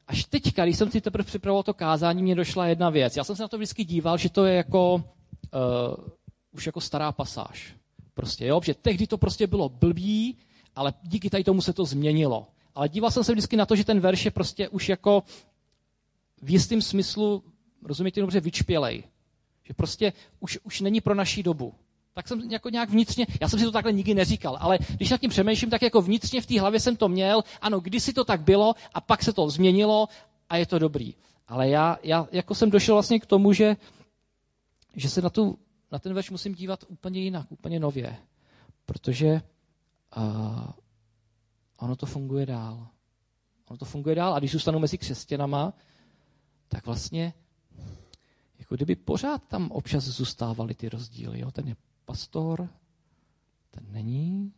až 0.06 0.24
teďka, 0.24 0.64
když 0.64 0.76
jsem 0.76 0.90
si 0.90 1.00
teprve 1.00 1.24
připravoval 1.24 1.62
to 1.62 1.74
kázání, 1.74 2.22
mě 2.22 2.34
došla 2.34 2.66
jedna 2.66 2.90
věc. 2.90 3.16
Já 3.16 3.24
jsem 3.24 3.36
se 3.36 3.42
na 3.42 3.48
to 3.48 3.56
vždycky 3.56 3.84
díval, 3.84 4.18
že 4.18 4.30
to 4.30 4.44
je 4.44 4.54
jako, 4.54 4.94
uh, 4.94 5.02
už 6.52 6.66
jako 6.66 6.80
stará 6.80 7.12
pasáž. 7.12 7.74
Prostě, 8.14 8.46
jo, 8.46 8.60
že 8.64 8.74
tehdy 8.74 9.06
to 9.06 9.18
prostě 9.18 9.46
bylo 9.46 9.68
blbý, 9.68 10.36
ale 10.76 10.94
díky 11.02 11.30
tady 11.30 11.44
tomu 11.44 11.62
se 11.62 11.72
to 11.72 11.84
změnilo. 11.84 12.46
Ale 12.74 12.88
díval 12.88 13.10
jsem 13.10 13.24
se 13.24 13.32
vždycky 13.32 13.56
na 13.56 13.66
to, 13.66 13.76
že 13.76 13.84
ten 13.84 14.00
verš 14.00 14.24
je 14.24 14.30
prostě 14.30 14.68
už 14.68 14.88
jako 14.88 15.22
v 16.42 16.50
jistém 16.50 16.82
smyslu, 16.82 17.44
rozumíte 17.82 18.20
dobře, 18.20 18.40
vyčpělej. 18.40 19.04
Že 19.64 19.74
prostě 19.74 20.12
už, 20.40 20.58
už 20.62 20.80
není 20.80 21.00
pro 21.00 21.14
naší 21.14 21.42
dobu. 21.42 21.74
Tak 22.20 22.28
jsem 22.28 22.50
jako 22.50 22.70
nějak 22.70 22.90
vnitřně, 22.90 23.26
já 23.40 23.48
jsem 23.48 23.58
si 23.58 23.64
to 23.64 23.72
takhle 23.72 23.92
nikdy 23.92 24.14
neříkal, 24.14 24.56
ale 24.60 24.78
když 24.96 25.10
nad 25.10 25.20
tím 25.20 25.30
přemýšlím, 25.30 25.70
tak 25.70 25.82
jako 25.82 26.02
vnitřně 26.02 26.40
v 26.40 26.46
té 26.46 26.60
hlavě 26.60 26.80
jsem 26.80 26.96
to 26.96 27.08
měl, 27.08 27.42
ano, 27.60 27.80
kdysi 27.80 28.12
to 28.12 28.24
tak 28.24 28.40
bylo 28.40 28.74
a 28.94 29.00
pak 29.00 29.22
se 29.22 29.32
to 29.32 29.50
změnilo 29.50 30.08
a 30.48 30.56
je 30.56 30.66
to 30.66 30.78
dobrý. 30.78 31.14
Ale 31.48 31.68
já, 31.68 31.98
já 32.02 32.28
jako 32.32 32.54
jsem 32.54 32.70
došel 32.70 32.94
vlastně 32.94 33.20
k 33.20 33.26
tomu, 33.26 33.52
že, 33.52 33.76
že 34.96 35.08
se 35.08 35.22
na 35.22 35.30
tu 35.30 35.58
na 35.92 35.98
ten 35.98 36.14
verš 36.14 36.30
musím 36.30 36.54
dívat 36.54 36.84
úplně 36.88 37.20
jinak, 37.20 37.52
úplně 37.52 37.80
nově, 37.80 38.16
protože 38.86 39.42
uh, 40.16 40.70
ono 41.78 41.96
to 41.96 42.06
funguje 42.06 42.46
dál. 42.46 42.88
Ono 43.68 43.76
to 43.76 43.84
funguje 43.84 44.14
dál 44.14 44.34
a 44.34 44.38
když 44.38 44.52
zůstanu 44.52 44.78
mezi 44.78 44.98
křesťanama, 44.98 45.72
tak 46.68 46.86
vlastně 46.86 47.32
jako 48.58 48.74
kdyby 48.74 48.96
pořád 48.96 49.42
tam 49.48 49.70
občas 49.70 50.04
zůstávaly 50.04 50.74
ty 50.74 50.88
rozdíly. 50.88 51.40
Jo? 51.40 51.50
Ten 51.50 51.68
je 51.68 51.76
pastor, 52.10 52.68
ten 53.70 53.86
není, 53.90 54.52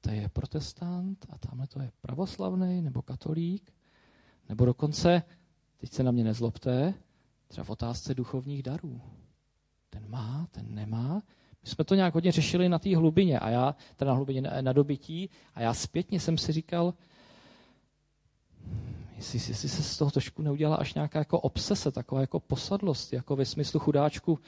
to 0.00 0.10
je 0.10 0.28
protestant 0.28 1.26
a 1.30 1.38
tamhle 1.38 1.66
to 1.66 1.80
je 1.80 1.92
pravoslavný 2.00 2.82
nebo 2.82 3.02
katolík, 3.02 3.72
nebo 4.48 4.64
dokonce, 4.64 5.22
teď 5.76 5.92
se 5.92 6.02
na 6.02 6.10
mě 6.10 6.24
nezlobte, 6.24 6.94
Třeba 7.48 7.64
v 7.64 7.70
otázce 7.70 8.14
duchovních 8.14 8.62
darů. 8.62 9.00
Ten 9.90 10.10
má, 10.10 10.48
ten 10.50 10.74
nemá. 10.74 11.22
My 11.62 11.70
jsme 11.70 11.84
to 11.84 11.94
nějak 11.94 12.14
hodně 12.14 12.32
řešili 12.32 12.68
na 12.68 12.78
té 12.78 12.96
hlubině, 12.96 13.38
a 13.38 13.48
já, 13.48 13.74
teda 13.96 14.10
na 14.10 14.16
hlubině 14.16 14.40
na, 14.40 14.72
dobytí, 14.72 15.30
a 15.54 15.60
já 15.60 15.74
zpětně 15.74 16.20
jsem 16.20 16.38
si 16.38 16.52
říkal, 16.52 16.94
jestli, 19.16 19.38
jestli 19.48 19.68
se 19.68 19.82
z 19.82 19.98
toho 19.98 20.10
trošku 20.10 20.42
neudělala 20.42 20.76
až 20.76 20.94
nějaká 20.94 21.18
jako 21.18 21.40
obsese, 21.40 21.90
taková 21.90 22.20
jako 22.20 22.40
posadlost, 22.40 23.12
jako 23.12 23.36
ve 23.36 23.44
smyslu 23.44 23.80
chudáčku, 23.80 24.38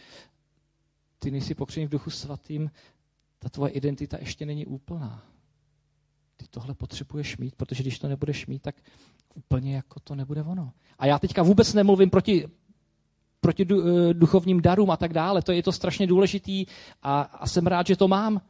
ty 1.20 1.30
nejsi 1.30 1.54
pokřený 1.54 1.86
v 1.86 1.90
duchu 1.90 2.10
svatým, 2.10 2.70
ta 3.38 3.48
tvoje 3.48 3.72
identita 3.72 4.16
ještě 4.20 4.46
není 4.46 4.66
úplná. 4.66 5.22
ty 6.36 6.46
tohle 6.50 6.74
potřebuješ 6.74 7.36
mít, 7.36 7.54
protože 7.54 7.82
když 7.82 7.98
to 7.98 8.08
nebudeš 8.08 8.46
mít, 8.46 8.62
tak 8.62 8.74
úplně 9.34 9.76
jako 9.76 10.00
to 10.00 10.14
nebude 10.14 10.42
ono. 10.42 10.72
A 10.98 11.06
já 11.06 11.18
teďka 11.18 11.42
vůbec 11.42 11.74
nemluvím 11.74 12.10
proti, 12.10 12.48
proti 13.40 13.66
eh, 13.70 14.14
duchovním 14.14 14.60
darům 14.60 14.90
a 14.90 14.96
tak 14.96 15.12
dále. 15.12 15.42
To 15.42 15.52
je 15.52 15.62
to 15.62 15.72
strašně 15.72 16.06
důležitý 16.06 16.66
a, 17.02 17.20
a 17.20 17.46
jsem 17.46 17.66
rád, 17.66 17.86
že 17.86 17.96
to 17.96 18.08
mám. 18.08 18.40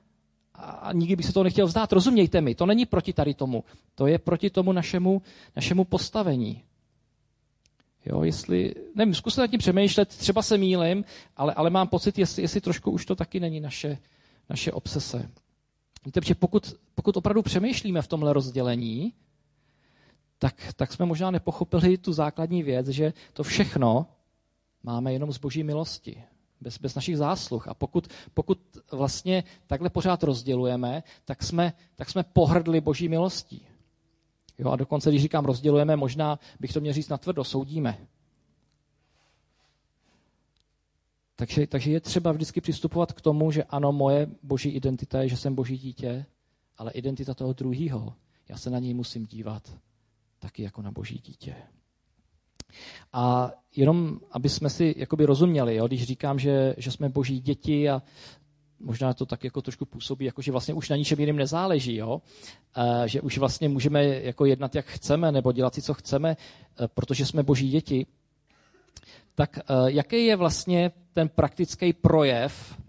A 0.55 0.91
nikdy 0.93 1.17
bych 1.17 1.27
se 1.27 1.33
to 1.33 1.43
nechtěl 1.43 1.67
vzdát. 1.67 1.93
Rozumějte 1.93 2.41
mi, 2.41 2.55
to 2.55 2.67
není 2.67 2.87
proti 2.87 3.13
tady 3.13 3.35
tomu. 3.35 3.65
To 3.95 4.07
je 4.07 4.19
proti 4.19 4.51
tomu 4.51 4.73
našemu, 4.73 5.23
našemu 5.57 5.85
postavení. 5.85 6.63
Jo, 8.07 8.23
jestli, 8.23 8.75
nevím, 8.95 9.15
zkuste 9.15 9.41
nad 9.41 9.47
tím 9.47 9.59
přemýšlet, 9.59 10.09
třeba 10.09 10.43
se 10.43 10.59
mýlim, 10.59 11.05
ale, 11.37 11.55
ale 11.55 11.71
mám 11.71 11.89
pocit, 11.89 12.19
jestli, 12.19 12.43
jestli 12.43 12.61
trošku 12.61 12.91
už 12.91 13.07
to 13.07 13.17
taky 13.17 13.41
není 13.41 13.61
naše, 13.61 13.99
naše 14.49 14.73
obsese. 14.73 15.31
Víte, 16.05 16.21
že 16.25 16.35
pokud, 16.35 16.75
pokud 16.95 17.17
opravdu 17.17 17.43
přemýšlíme 17.43 18.03
v 18.03 18.07
tomhle 18.07 18.33
rozdělení, 18.33 19.13
tak, 20.39 20.73
tak 20.77 20.93
jsme 20.93 21.07
možná 21.07 21.31
nepochopili 21.31 21.99
tu 21.99 22.13
základní 22.13 22.63
věc, 22.63 22.89
že 22.89 23.13
to 23.33 23.43
všechno 23.43 24.07
máme 24.83 25.13
jenom 25.13 25.33
z 25.33 25.39
boží 25.39 25.63
milosti, 25.63 26.23
bez, 26.61 26.79
bez 26.79 26.95
našich 26.95 27.17
zásluh. 27.17 27.69
A 27.69 27.75
pokud, 27.75 28.09
pokud 28.35 28.59
vlastně 28.93 29.45
takhle 29.67 29.91
pořád 29.91 30.23
rozdělujeme, 30.23 31.03
tak 31.25 31.43
jsme, 31.43 31.73
tak 31.97 32.11
jsme 32.11 32.23
pohrdli 32.23 32.81
boží 32.81 33.09
milostí. 33.09 33.67
Jo, 34.61 34.71
a 34.71 34.77
dokonce, 34.77 35.11
když 35.11 35.23
říkám 35.23 35.45
rozdělujeme, 35.45 35.97
možná 35.97 36.39
bych 36.61 36.73
to 36.73 36.81
měl 36.81 36.93
říct 36.93 37.09
natvrdo, 37.09 37.45
soudíme. 37.45 38.07
Takže, 41.37 41.67
takže 41.67 41.91
je 41.91 42.01
třeba 42.01 42.33
vždycky 42.33 42.61
přistupovat 42.61 43.13
k 43.13 43.21
tomu, 43.21 43.51
že 43.51 43.65
ano, 43.65 43.93
moje 43.93 44.27
boží 44.43 44.71
identita 44.71 45.23
je, 45.23 45.29
že 45.29 45.37
jsem 45.37 45.55
boží 45.55 45.79
dítě, 45.79 46.27
ale 46.79 46.91
identita 46.91 47.35
toho 47.35 47.53
druhého, 47.53 48.15
já 48.49 48.57
se 48.57 48.71
na 48.71 48.79
něj 48.79 48.95
musím 48.95 49.27
dívat 49.27 49.77
taky 50.39 50.63
jako 50.63 50.83
na 50.83 50.91
boží 50.91 51.19
dítě. 51.25 51.55
A 53.13 53.53
jenom, 53.77 54.21
aby 54.31 54.49
jsme 54.49 54.71
si 54.71 54.95
jakoby 54.97 55.25
rozuměli, 55.25 55.77
jo, 55.77 55.87
když 55.87 56.05
říkám, 56.05 56.39
že, 56.39 56.75
že 56.79 56.91
jsme 56.91 57.09
boží 57.09 57.41
děti 57.41 57.91
a 57.91 58.03
možná 58.81 59.15
to 59.15 59.27
tak 59.27 59.45
jako 59.45 59.63
trošku 59.63 59.85
působí, 59.85 60.25
jako 60.25 60.43
že 60.43 60.53
vlastně 60.53 60.75
už 60.75 60.89
na 60.89 60.97
ničem 60.97 61.21
jiným 61.21 61.37
nezáleží, 61.37 61.97
jo? 61.97 62.23
E, 62.77 63.09
že 63.09 63.21
už 63.21 63.39
vlastně 63.39 63.69
můžeme 63.69 64.05
jako 64.05 64.45
jednat, 64.45 64.75
jak 64.75 64.87
chceme, 64.87 65.33
nebo 65.33 65.53
dělat 65.53 65.75
si, 65.75 65.83
co 65.83 65.95
chceme, 65.95 66.31
e, 66.31 66.37
protože 66.89 67.27
jsme 67.27 67.43
boží 67.43 67.71
děti, 67.71 68.07
tak 69.35 69.59
e, 69.59 69.63
jaký 69.87 70.27
je 70.27 70.37
vlastně 70.37 70.91
ten 71.13 71.29
praktický 71.29 71.93
projev 71.93 72.81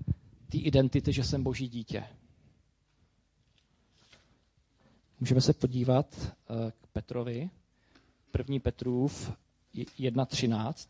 té 0.51 0.57
identity, 0.57 1.13
že 1.13 1.23
jsem 1.23 1.43
boží 1.43 1.67
dítě? 1.69 2.03
Můžeme 5.19 5.41
se 5.41 5.53
podívat 5.53 6.35
k 6.71 6.87
Petrovi, 6.93 7.49
první 8.31 8.59
Petrův 8.59 9.31
1.13. 9.75 10.89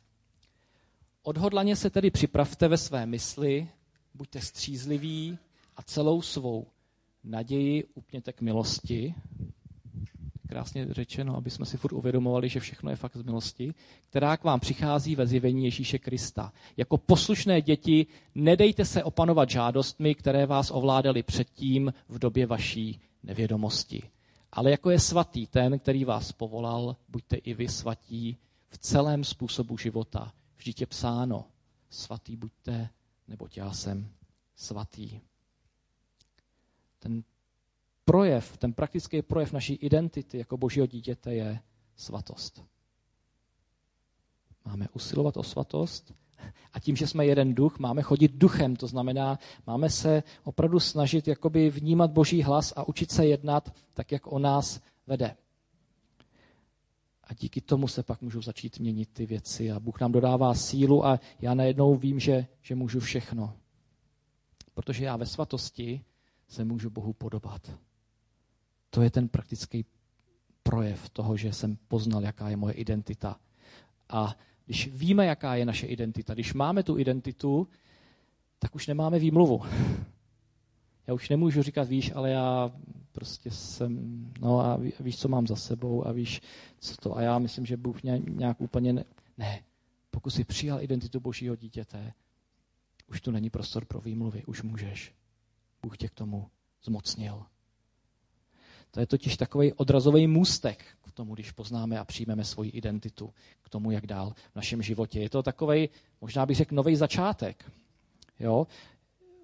Odhodlaně 1.23 1.75
se 1.75 1.89
tedy 1.89 2.11
připravte 2.11 2.67
ve 2.67 2.77
své 2.77 3.05
mysli, 3.05 3.67
buďte 4.13 4.41
střízliví 4.41 5.37
a 5.77 5.83
celou 5.83 6.21
svou 6.21 6.67
naději 7.23 7.83
upněte 7.93 8.33
k 8.33 8.41
milosti. 8.41 9.15
Krásně 10.49 10.93
řečeno, 10.93 11.35
aby 11.37 11.49
jsme 11.49 11.65
si 11.65 11.77
furt 11.77 11.93
uvědomovali, 11.93 12.49
že 12.49 12.59
všechno 12.59 12.89
je 12.89 12.95
fakt 12.95 13.17
z 13.17 13.23
milosti, 13.23 13.73
která 14.09 14.37
k 14.37 14.43
vám 14.43 14.59
přichází 14.59 15.15
ve 15.15 15.27
zjevení 15.27 15.65
Ježíše 15.65 15.99
Krista. 15.99 16.53
Jako 16.77 16.97
poslušné 16.97 17.61
děti 17.61 18.05
nedejte 18.35 18.85
se 18.85 19.03
opanovat 19.03 19.49
žádostmi, 19.49 20.15
které 20.15 20.45
vás 20.45 20.71
ovládaly 20.71 21.23
předtím 21.23 21.93
v 22.09 22.19
době 22.19 22.45
vaší 22.45 22.99
nevědomosti. 23.23 24.03
Ale 24.51 24.71
jako 24.71 24.89
je 24.89 24.99
svatý 24.99 25.47
ten, 25.47 25.79
který 25.79 26.05
vás 26.05 26.31
povolal, 26.31 26.95
buďte 27.09 27.35
i 27.35 27.53
vy 27.53 27.67
svatí 27.67 28.37
v 28.69 28.77
celém 28.77 29.23
způsobu 29.23 29.77
života. 29.77 30.33
Vždyť 30.57 30.81
je 30.81 30.87
psáno, 30.87 31.45
svatý 31.89 32.35
buďte, 32.35 32.89
neboť 33.31 33.57
já 33.57 33.71
jsem 33.73 34.09
svatý. 34.55 35.19
Ten 36.99 37.23
projev, 38.05 38.57
ten 38.57 38.73
praktický 38.73 39.21
projev 39.21 39.51
naší 39.51 39.73
identity 39.73 40.37
jako 40.37 40.57
božího 40.57 40.85
dítěte 40.85 41.33
je 41.33 41.59
svatost. 41.95 42.65
Máme 44.65 44.87
usilovat 44.93 45.37
o 45.37 45.43
svatost 45.43 46.13
a 46.73 46.79
tím, 46.79 46.95
že 46.95 47.07
jsme 47.07 47.25
jeden 47.25 47.53
duch, 47.55 47.79
máme 47.79 48.01
chodit 48.01 48.31
duchem. 48.31 48.75
To 48.75 48.87
znamená, 48.87 49.39
máme 49.67 49.89
se 49.89 50.23
opravdu 50.43 50.79
snažit 50.79 51.27
jakoby 51.27 51.69
vnímat 51.69 52.11
boží 52.11 52.43
hlas 52.43 52.73
a 52.75 52.87
učit 52.87 53.11
se 53.11 53.25
jednat 53.25 53.73
tak, 53.93 54.11
jak 54.11 54.27
o 54.27 54.39
nás 54.39 54.81
vede. 55.07 55.35
A 57.31 57.33
díky 57.33 57.61
tomu 57.61 57.87
se 57.87 58.03
pak 58.03 58.21
můžou 58.21 58.41
začít 58.41 58.79
měnit 58.79 59.09
ty 59.13 59.25
věci 59.25 59.71
a 59.71 59.79
Bůh 59.79 59.99
nám 59.99 60.11
dodává 60.11 60.53
sílu 60.53 61.05
a 61.05 61.19
já 61.41 61.53
najednou 61.53 61.95
vím, 61.95 62.19
že, 62.19 62.47
že 62.61 62.75
můžu 62.75 62.99
všechno. 62.99 63.53
Protože 64.73 65.05
já 65.05 65.17
ve 65.17 65.25
svatosti 65.25 66.03
se 66.47 66.65
můžu 66.65 66.89
Bohu 66.89 67.13
podobat. 67.13 67.71
To 68.89 69.01
je 69.01 69.11
ten 69.11 69.27
praktický 69.27 69.85
projev 70.63 71.09
toho, 71.09 71.37
že 71.37 71.53
jsem 71.53 71.77
poznal, 71.87 72.23
jaká 72.23 72.49
je 72.49 72.57
moje 72.57 72.73
identita. 72.73 73.39
A 74.09 74.35
když 74.65 74.87
víme, 74.87 75.25
jaká 75.25 75.55
je 75.55 75.65
naše 75.65 75.87
identita, 75.87 76.33
když 76.33 76.53
máme 76.53 76.83
tu 76.83 76.97
identitu, 76.97 77.67
tak 78.59 78.75
už 78.75 78.87
nemáme 78.87 79.19
výmluvu. 79.19 79.61
Já 81.07 81.13
už 81.13 81.29
nemůžu 81.29 81.63
říkat, 81.63 81.87
víš, 81.87 82.11
ale 82.15 82.29
já 82.29 82.71
prostě 83.11 83.51
jsem, 83.51 84.25
no 84.39 84.59
a 84.59 84.77
víš, 84.99 85.17
co 85.17 85.27
mám 85.27 85.47
za 85.47 85.55
sebou 85.55 86.07
a 86.07 86.11
víš, 86.11 86.41
co 86.79 86.95
to. 86.95 87.17
A 87.17 87.21
já 87.21 87.39
myslím, 87.39 87.65
že 87.65 87.77
Bůh 87.77 88.03
nějak 88.03 88.61
úplně 88.61 88.93
ne. 88.93 89.03
ne. 89.37 89.63
Pokud 90.11 90.29
jsi 90.29 90.43
přijal 90.43 90.81
identitu 90.81 91.19
božího 91.19 91.55
dítěte, 91.55 92.13
už 93.07 93.21
tu 93.21 93.31
není 93.31 93.49
prostor 93.49 93.85
pro 93.85 94.01
výmluvy, 94.01 94.43
už 94.45 94.61
můžeš. 94.61 95.13
Bůh 95.81 95.97
tě 95.97 96.07
k 96.07 96.13
tomu 96.13 96.49
zmocnil. 96.83 97.45
To 98.91 98.99
je 98.99 99.07
totiž 99.07 99.37
takový 99.37 99.73
odrazový 99.73 100.27
můstek 100.27 100.85
k 101.01 101.11
tomu, 101.11 101.33
když 101.33 101.51
poznáme 101.51 101.99
a 101.99 102.05
přijmeme 102.05 102.45
svoji 102.45 102.69
identitu, 102.69 103.33
k 103.61 103.69
tomu, 103.69 103.91
jak 103.91 104.07
dál 104.07 104.33
v 104.51 104.55
našem 104.55 104.81
životě. 104.81 105.19
Je 105.19 105.29
to 105.29 105.43
takový, 105.43 105.89
možná 106.21 106.45
bych 106.45 106.57
řekl, 106.57 106.75
nový 106.75 106.95
začátek. 106.95 107.71
Jo? 108.39 108.67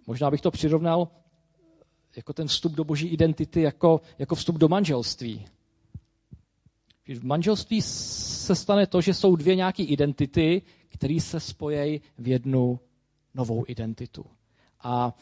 Možná 0.07 0.31
bych 0.31 0.41
to 0.41 0.51
přirovnal 0.51 1.07
jako 2.17 2.33
ten 2.33 2.47
vstup 2.47 2.73
do 2.73 2.83
boží 2.83 3.07
identity, 3.07 3.61
jako, 3.61 4.01
jako 4.19 4.35
vstup 4.35 4.55
do 4.55 4.67
manželství. 4.67 5.45
V 7.07 7.23
manželství 7.23 7.81
se 7.81 8.55
stane 8.55 8.87
to, 8.87 9.01
že 9.01 9.13
jsou 9.13 9.35
dvě 9.35 9.55
nějaké 9.55 9.83
identity, 9.83 10.61
které 10.89 11.21
se 11.21 11.39
spojí 11.39 12.01
v 12.17 12.27
jednu 12.27 12.79
novou 13.33 13.63
identitu. 13.67 14.25
A 14.81 15.15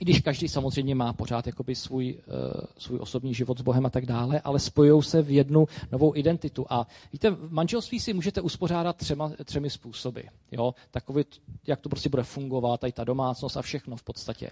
i 0.00 0.04
když 0.04 0.20
každý 0.20 0.48
samozřejmě 0.48 0.94
má 0.94 1.12
pořád 1.12 1.46
jakoby 1.46 1.74
svůj, 1.74 2.14
uh, 2.14 2.60
svůj 2.78 2.98
osobní 2.98 3.34
život 3.34 3.58
s 3.58 3.62
Bohem 3.62 3.86
a 3.86 3.90
tak 3.90 4.06
dále, 4.06 4.40
ale 4.40 4.58
spojují 4.58 5.02
se 5.02 5.22
v 5.22 5.30
jednu 5.30 5.68
novou 5.92 6.16
identitu. 6.16 6.66
A 6.68 6.86
víte, 7.12 7.30
v 7.30 7.52
manželství 7.52 8.00
si 8.00 8.12
můžete 8.12 8.40
uspořádat 8.40 8.96
třema, 8.96 9.32
třemi 9.44 9.70
způsoby. 9.70 10.20
Jo? 10.52 10.74
Takový, 10.90 11.24
jak 11.66 11.80
to 11.80 11.88
prostě 11.88 12.08
bude 12.08 12.22
fungovat, 12.22 12.84
i 12.84 12.92
ta 12.92 13.04
domácnost 13.04 13.56
a 13.56 13.62
všechno 13.62 13.96
v 13.96 14.02
podstatě. 14.02 14.50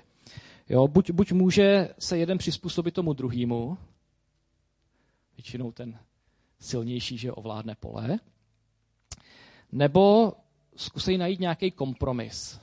Jo? 0.68 0.88
Buď, 0.88 1.10
buď 1.10 1.32
může 1.32 1.88
se 1.98 2.18
jeden 2.18 2.38
přizpůsobit 2.38 2.94
tomu 2.94 3.12
druhému, 3.12 3.78
většinou 5.36 5.72
ten 5.72 5.98
silnější, 6.58 7.18
že 7.18 7.32
ovládne 7.32 7.74
pole, 7.74 8.18
nebo 9.72 10.32
zkusej 10.76 11.18
najít 11.18 11.40
nějaký 11.40 11.70
kompromis. 11.70 12.60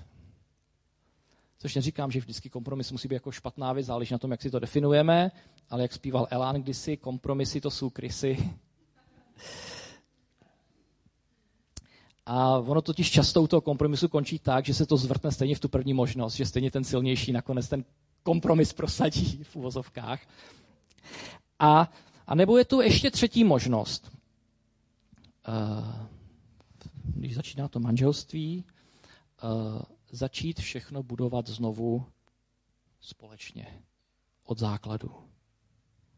Což 1.57 1.75
neříkám, 1.75 2.11
že 2.11 2.19
vždycky 2.19 2.49
kompromis 2.49 2.91
musí 2.91 3.07
být 3.07 3.15
jako 3.15 3.31
špatná 3.31 3.73
věc, 3.73 3.85
záleží 3.85 4.13
na 4.13 4.17
tom, 4.17 4.31
jak 4.31 4.41
si 4.41 4.51
to 4.51 4.59
definujeme, 4.59 5.31
ale 5.69 5.81
jak 5.81 5.93
zpíval 5.93 6.27
Elán 6.29 6.61
kdysi, 6.61 6.97
kompromisy 6.97 7.61
to 7.61 7.71
jsou 7.71 7.89
krysy. 7.89 8.37
A 12.31 12.57
ono 12.57 12.81
totiž 12.81 13.11
často 13.11 13.41
u 13.41 13.47
toho 13.47 13.61
kompromisu 13.61 14.07
končí 14.07 14.39
tak, 14.39 14.65
že 14.65 14.73
se 14.73 14.85
to 14.85 14.97
zvrtne 14.97 15.31
stejně 15.31 15.55
v 15.55 15.59
tu 15.59 15.69
první 15.69 15.93
možnost, 15.93 16.35
že 16.35 16.45
stejně 16.45 16.71
ten 16.71 16.83
silnější 16.83 17.31
nakonec 17.31 17.69
ten 17.69 17.85
kompromis 18.23 18.73
prosadí 18.73 19.43
v 19.43 19.55
uvozovkách. 19.55 20.21
A, 21.59 21.91
a 22.27 22.35
nebo 22.35 22.57
je 22.57 22.65
tu 22.65 22.81
ještě 22.81 23.11
třetí 23.11 23.43
možnost. 23.43 24.11
Uh, 25.47 26.05
když 27.03 27.35
začíná 27.35 27.67
to 27.67 27.79
manželství, 27.79 28.63
uh, 29.43 29.81
začít 30.11 30.59
všechno 30.59 31.03
budovat 31.03 31.47
znovu 31.47 32.05
společně. 33.01 33.67
Od 34.45 34.59
základu. 34.59 35.11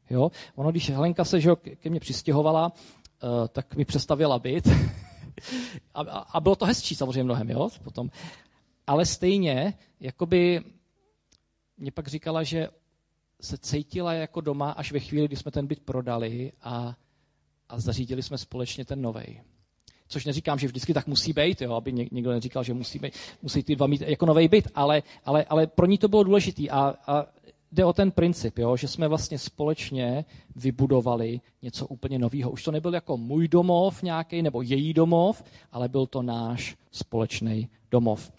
Jo? 0.09 0.31
Ono, 0.55 0.71
když 0.71 0.89
Helenka 0.89 1.25
se 1.25 1.41
že, 1.41 1.55
ke 1.55 1.89
mně 1.89 1.99
přistěhovala, 1.99 2.71
uh, 2.71 3.47
tak 3.47 3.75
mi 3.75 3.85
přestavila 3.85 4.39
byt. 4.39 4.67
a, 5.93 6.01
a 6.01 6.39
bylo 6.39 6.55
to 6.55 6.65
hezčí 6.65 6.95
samozřejmě 6.95 7.23
mnohem, 7.23 7.49
jo? 7.49 7.69
Potom. 7.83 8.09
Ale 8.87 9.05
stejně, 9.05 9.73
jakoby 9.99 10.61
mě 11.77 11.91
pak 11.91 12.07
říkala, 12.07 12.43
že 12.43 12.69
se 13.41 13.57
cítila 13.57 14.13
jako 14.13 14.41
doma 14.41 14.71
až 14.71 14.91
ve 14.91 14.99
chvíli, 14.99 15.27
kdy 15.27 15.35
jsme 15.35 15.51
ten 15.51 15.67
byt 15.67 15.79
prodali 15.79 16.51
a, 16.61 16.95
a 17.69 17.79
zařídili 17.79 18.23
jsme 18.23 18.37
společně 18.37 18.85
ten 18.85 19.01
novej. 19.01 19.41
Což 20.07 20.25
neříkám, 20.25 20.59
že 20.59 20.67
vždycky 20.67 20.93
tak 20.93 21.07
musí 21.07 21.33
být, 21.33 21.61
jo, 21.61 21.73
aby 21.73 21.93
někdo 21.93 22.31
neříkal, 22.31 22.63
že 22.63 22.73
musí, 22.73 22.99
být, 22.99 23.13
musí 23.41 23.63
ty 23.63 23.75
dva 23.75 23.87
mít 23.87 24.01
jako 24.01 24.25
nový 24.25 24.47
byt, 24.47 24.67
ale, 24.75 25.03
ale, 25.25 25.43
ale 25.43 25.67
pro 25.67 25.85
ní 25.85 25.97
to 25.97 26.07
bylo 26.07 26.23
důležité 26.23 26.63
a, 26.69 26.95
a 27.07 27.25
jde 27.71 27.85
o 27.85 27.93
ten 27.93 28.11
princip, 28.11 28.57
jo, 28.57 28.77
že 28.77 28.87
jsme 28.87 29.07
vlastně 29.07 29.39
společně 29.39 30.25
vybudovali 30.55 31.41
něco 31.61 31.87
úplně 31.87 32.19
nového. 32.19 32.51
Už 32.51 32.63
to 32.63 32.71
nebyl 32.71 32.93
jako 32.93 33.17
můj 33.17 33.47
domov 33.47 34.03
nějaký 34.03 34.41
nebo 34.41 34.61
její 34.61 34.93
domov, 34.93 35.43
ale 35.71 35.89
byl 35.89 36.05
to 36.05 36.21
náš 36.21 36.77
společný 36.91 37.69
domov. 37.91 38.31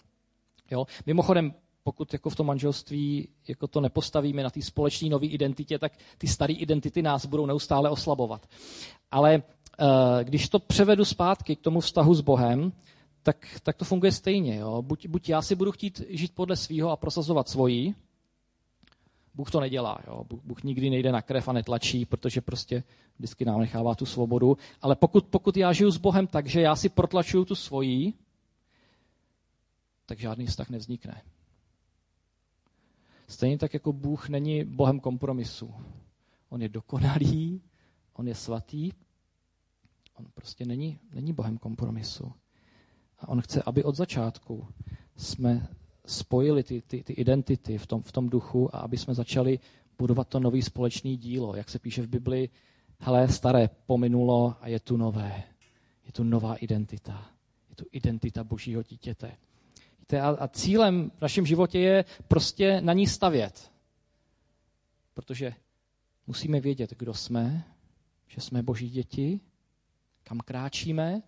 Jo. 0.71 0.85
Mimochodem, 1.05 1.53
pokud 1.83 2.13
jako 2.13 2.29
v 2.29 2.35
tom 2.35 2.47
manželství 2.47 3.27
jako 3.47 3.67
to 3.67 3.81
nepostavíme 3.81 4.43
na 4.43 4.49
té 4.49 4.61
společné 4.61 5.09
nové 5.09 5.25
identitě, 5.25 5.79
tak 5.79 5.93
ty 6.17 6.27
staré 6.27 6.53
identity 6.53 7.01
nás 7.01 7.25
budou 7.25 7.45
neustále 7.45 7.89
oslabovat. 7.89 8.47
Ale 9.11 9.35
uh, 9.35 9.87
když 10.23 10.49
to 10.49 10.59
převedu 10.59 11.05
zpátky 11.05 11.55
k 11.55 11.61
tomu 11.61 11.79
vztahu 11.79 12.15
s 12.15 12.21
Bohem, 12.21 12.71
tak, 13.23 13.47
tak 13.63 13.77
to 13.77 13.85
funguje 13.85 14.11
stejně. 14.11 14.55
Jo. 14.55 14.81
Buď, 14.81 15.07
buď 15.07 15.29
já 15.29 15.41
si 15.41 15.55
budu 15.55 15.71
chtít 15.71 16.01
žít 16.09 16.31
podle 16.35 16.55
svého 16.55 16.91
a 16.91 16.95
prosazovat 16.95 17.49
svoji, 17.49 17.93
Bůh 19.35 19.51
to 19.51 19.59
nedělá. 19.59 19.99
Jo. 20.07 20.23
Bůh, 20.29 20.39
Bůh 20.43 20.63
nikdy 20.63 20.89
nejde 20.89 21.11
na 21.11 21.21
krev 21.21 21.47
a 21.47 21.53
netlačí, 21.53 22.05
protože 22.05 22.41
prostě 22.41 22.83
vždycky 23.17 23.45
nám 23.45 23.59
nechává 23.59 23.95
tu 23.95 24.05
svobodu. 24.05 24.57
Ale 24.81 24.95
pokud, 24.95 25.25
pokud 25.25 25.57
já 25.57 25.73
žiju 25.73 25.91
s 25.91 25.97
Bohem 25.97 26.27
tak, 26.27 26.47
že 26.47 26.61
já 26.61 26.75
si 26.75 26.89
protlačuju 26.89 27.45
tu 27.45 27.55
svoji, 27.55 28.13
tak 30.05 30.19
žádný 30.19 30.45
vztah 30.45 30.69
nevznikne. 30.69 31.21
Stejně 33.27 33.57
tak 33.57 33.73
jako 33.73 33.93
Bůh 33.93 34.29
není 34.29 34.63
Bohem 34.63 34.99
kompromisu. 34.99 35.73
On 36.49 36.61
je 36.61 36.69
dokonalý, 36.69 37.61
on 38.13 38.27
je 38.27 38.35
svatý, 38.35 38.91
on 40.13 40.25
prostě 40.33 40.65
není, 40.65 40.99
není 41.13 41.33
Bohem 41.33 41.57
kompromisu. 41.57 42.33
A 43.19 43.27
on 43.27 43.41
chce, 43.41 43.63
aby 43.63 43.83
od 43.83 43.95
začátku 43.95 44.67
jsme 45.15 45.67
spojili 46.05 46.63
ty, 46.63 46.81
ty, 46.81 47.03
ty 47.03 47.13
identity 47.13 47.77
v 47.77 47.87
tom, 47.87 48.01
v 48.01 48.11
tom 48.11 48.29
duchu 48.29 48.75
a 48.75 48.79
aby 48.79 48.97
jsme 48.97 49.13
začali 49.13 49.59
budovat 49.97 50.27
to 50.27 50.39
nový 50.39 50.61
společný 50.61 51.17
dílo. 51.17 51.55
Jak 51.55 51.69
se 51.69 51.79
píše 51.79 52.01
v 52.01 52.07
Bibli, 52.07 52.49
hele, 52.99 53.27
staré 53.27 53.69
pominulo 53.85 54.55
a 54.61 54.67
je 54.67 54.79
tu 54.79 54.97
nové. 54.97 55.43
Je 56.05 56.11
tu 56.11 56.23
nová 56.23 56.55
identita. 56.55 57.29
Je 57.69 57.75
tu 57.75 57.85
identita 57.91 58.43
božího 58.43 58.83
dítěte. 58.83 59.37
A, 60.21 60.29
a 60.29 60.47
cílem 60.47 61.11
v 61.17 61.21
našem 61.21 61.45
životě 61.45 61.79
je 61.79 62.05
prostě 62.27 62.81
na 62.81 62.93
ní 62.93 63.07
stavět. 63.07 63.71
Protože 65.13 65.53
musíme 66.27 66.59
vědět, 66.59 66.93
kdo 66.97 67.13
jsme, 67.13 67.63
že 68.27 68.41
jsme 68.41 68.63
boží 68.63 68.89
děti, 68.89 69.39
kam 70.23 70.39
kráčíme, 70.39 71.21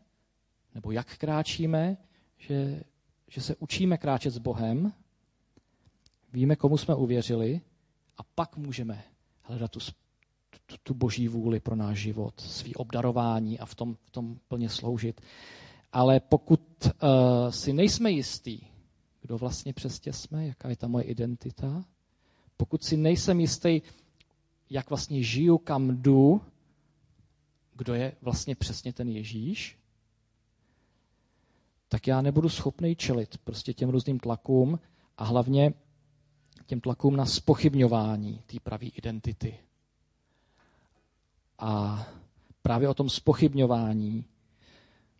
nebo 0.75 0.91
jak 0.91 1.17
kráčíme, 1.17 1.97
že 2.37 2.83
že 3.29 3.41
se 3.41 3.55
učíme 3.55 3.97
kráčet 3.97 4.33
s 4.33 4.37
Bohem, 4.37 4.93
víme, 6.33 6.55
komu 6.55 6.77
jsme 6.77 6.95
uvěřili 6.95 7.61
a 8.17 8.23
pak 8.23 8.57
můžeme 8.57 9.03
hledat 9.41 9.71
tu, 9.71 9.79
tu, 10.65 10.75
tu 10.83 10.93
boží 10.93 11.27
vůli 11.27 11.59
pro 11.59 11.75
náš 11.75 11.97
život, 11.97 12.41
svý 12.41 12.75
obdarování 12.75 13.59
a 13.59 13.65
v 13.65 13.75
tom, 13.75 13.95
v 14.03 14.09
tom 14.09 14.39
plně 14.47 14.69
sloužit. 14.69 15.21
Ale 15.91 16.19
pokud 16.19 16.61
uh, 16.85 17.49
si 17.49 17.73
nejsme 17.73 18.11
jistý, 18.11 18.59
kdo 19.21 19.37
vlastně 19.37 19.73
přesně 19.73 20.13
jsme, 20.13 20.47
jaká 20.47 20.69
je 20.69 20.75
ta 20.75 20.87
moje 20.87 21.03
identita, 21.03 21.85
pokud 22.57 22.83
si 22.83 22.97
nejsem 22.97 23.39
jistý, 23.39 23.81
jak 24.69 24.89
vlastně 24.89 25.23
žiju, 25.23 25.57
kam 25.57 26.01
jdu, 26.01 26.41
kdo 27.75 27.93
je 27.93 28.13
vlastně 28.21 28.55
přesně 28.55 28.93
ten 28.93 29.09
Ježíš, 29.09 29.77
tak 31.95 32.07
já 32.07 32.21
nebudu 32.21 32.49
schopný 32.49 32.95
čelit 32.95 33.37
prostě 33.37 33.73
těm 33.73 33.89
různým 33.89 34.19
tlakům 34.19 34.79
a 35.17 35.23
hlavně 35.23 35.73
těm 36.65 36.81
tlakům 36.81 37.15
na 37.15 37.25
spochybňování 37.25 38.41
té 38.45 38.57
pravé 38.63 38.85
identity. 38.85 39.59
A 41.59 42.03
právě 42.61 42.89
o 42.89 42.93
tom 42.93 43.09
spochybňování 43.09 44.25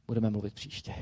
budeme 0.08 0.30
mluvit 0.30 0.54
příště. 0.54 0.96